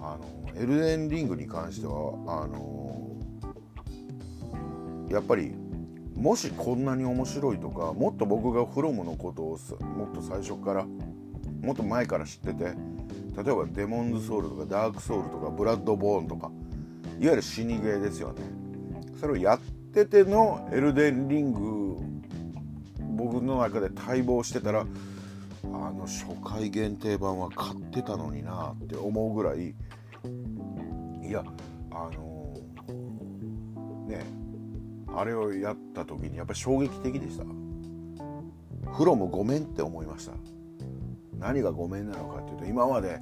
[0.00, 1.92] あのエルデンリングに関しては
[2.26, 3.10] あの
[5.10, 5.54] やっぱり
[6.20, 9.58] もしこんなに面白いとかもっと僕がフロムのことを
[9.96, 10.84] もっと最初から
[11.62, 16.50] もっと前から知ってて例えばデモンズソウルとかダークソウルとかブラッドボーンとか
[17.18, 18.42] いわゆる死にゲーですよね。
[19.18, 19.60] それをやっ
[19.94, 21.96] ててのエルデンリング
[23.16, 29.74] 僕の中で待望してたらあの初回限定版は買ってたのになって思うぐらい
[31.28, 31.44] いや
[31.90, 32.54] あの
[34.06, 34.39] ね
[35.16, 37.44] あれをやった時にやっぱり衝撃的でした。
[38.92, 40.32] フロムごめんって思いました。
[41.38, 43.20] 何がごめんなのかっていうと今まで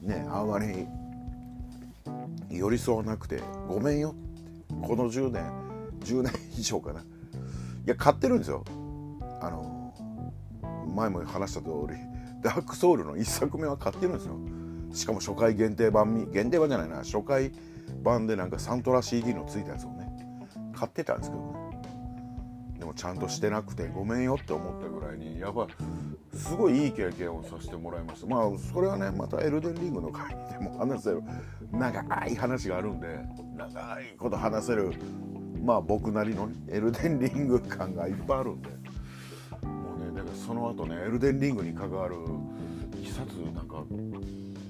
[0.00, 0.86] ねあんまり
[2.50, 4.28] 寄り添わなくてごめんよって。
[4.82, 5.50] この10年
[6.00, 7.00] 10年以上かな。
[7.00, 7.04] い
[7.86, 8.64] や買ってるんですよ。
[9.40, 9.94] あの
[10.94, 11.96] 前も話した通り
[12.42, 14.36] ダークソウルの1作目は買ってるんですよ。
[14.92, 16.98] しかも初回限定版限定版じゃないな。
[16.98, 17.50] 初回
[18.02, 19.88] 版でなんかサントラ CD のついたやつを
[20.78, 21.68] 買ってたんですけど。
[22.78, 25.66] でもちゃんとしてなくてごめんよって思ったぐらいにやっぱ
[26.32, 28.28] すごいいい経験をさせてもらいました。
[28.28, 31.20] まあそれはねまたエルデンリングの会でも話せる
[31.72, 33.18] 長い話があるんで
[33.56, 34.92] 長いこと話せる
[35.60, 38.68] まあ僕なりの、エルデンリング感がいっぱいあるんで。
[38.68, 38.76] も
[39.96, 42.14] うねだからその後ねエルデンリングに関わる
[43.02, 43.82] 一冊なんか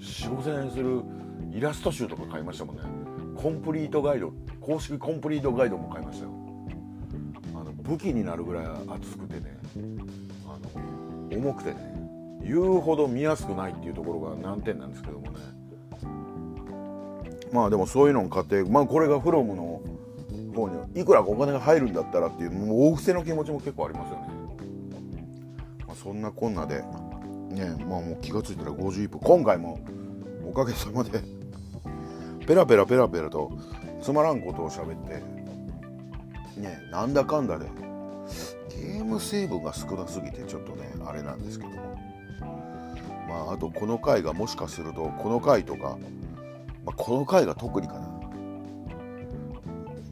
[0.01, 1.03] 4,5,000円する
[1.53, 2.83] イラスト集とか買いましたもんね。
[3.41, 6.33] コンプリートガイド公式コンプリートガイドも買いましたよ。
[7.55, 9.57] あの武器になるぐらい厚くてね
[10.45, 11.77] あの重くてね
[12.43, 15.39] 言うほど見やすくないっていうところが難点なんですけどもね。
[17.53, 19.81] まあでもそういうのを買ってまあこれがフロムの
[20.55, 24.29] 方にいくらお金が入るんだったらっていうもう大伏せの気持ちも結構ありますよね、
[25.87, 26.83] まあ、そんなこんなで
[27.51, 29.21] ねまあもう気が付いたら51分。
[29.21, 29.79] 今回も
[30.45, 31.38] おかげさまで
[32.49, 33.53] ペラペラペラペラと
[34.01, 35.23] つまらんことを喋って
[36.59, 37.67] ねなんだかんだで
[38.71, 41.77] ゲーム成分が少なすぎてちょっとねあれなんですけども。
[43.29, 45.99] まああとこの回がもしかするとこの回とか、
[46.87, 48.09] まあ、この回が特にかな。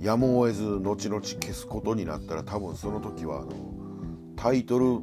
[0.02, 3.52] やむを得ず後々消すことになったら多分その時はあの
[4.36, 5.00] タイトル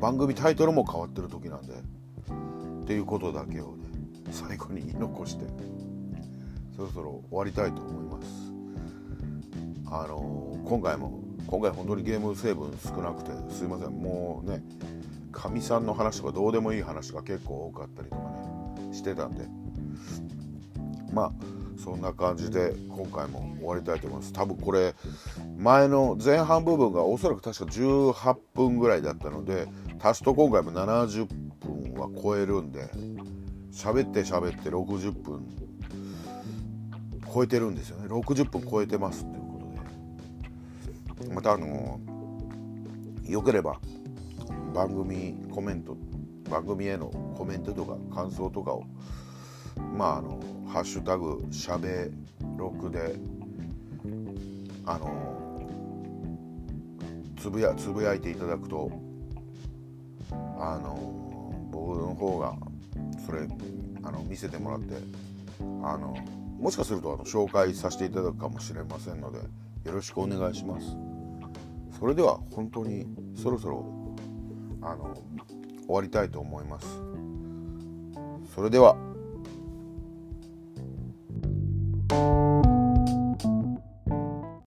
[0.00, 3.88] 番組タイトルも変わってる時なんでっていうことだけをね
[4.30, 5.83] 最後に言い残して。
[6.76, 8.26] そろそろ終わりたいと思います。
[9.86, 13.90] あの、今回も今回本当にゲーム成分少なくてすいません。
[13.90, 14.62] もうね
[15.30, 18.22] かみさんの話とかどうでもいい話が結構多かったりとか
[18.80, 19.46] ねしてたんで。
[21.12, 21.32] まあ
[21.78, 24.32] そんな感じで今回も終わりたいと思います。
[24.32, 24.94] 多分これ
[25.58, 29.68] 前の前半部分がおそらく確か18分ぐらいだったので
[30.02, 31.26] 足すと今回も70
[31.60, 32.88] 分は超えるんで
[33.72, 35.46] 喋って喋って60分
[37.34, 38.06] 超えてるんですよね。
[38.06, 41.34] 60分超えてますっていうことで。
[41.34, 41.98] またあの
[43.26, 43.80] よければ
[44.72, 45.96] 番組コメント
[46.48, 47.06] 番組への
[47.36, 48.84] コメントとか感想とかを
[49.96, 52.10] まああの「ハッシュタグしゃべ
[52.56, 53.16] ろく」で
[54.86, 55.58] あの
[57.36, 58.90] つぶやつぶやいていただくと
[60.58, 62.54] あの僕の方が
[63.26, 63.48] それ
[64.02, 64.94] あの見せてもらって
[65.82, 66.14] あの
[66.58, 70.96] もしかするとあの紹介させていただくかもしれませんのでよろしくお願いします。
[71.98, 73.06] それでは本当に
[73.36, 73.84] そろそろ
[74.82, 75.14] あの
[75.86, 76.86] 終わりたいと思います。
[78.54, 78.96] それでは。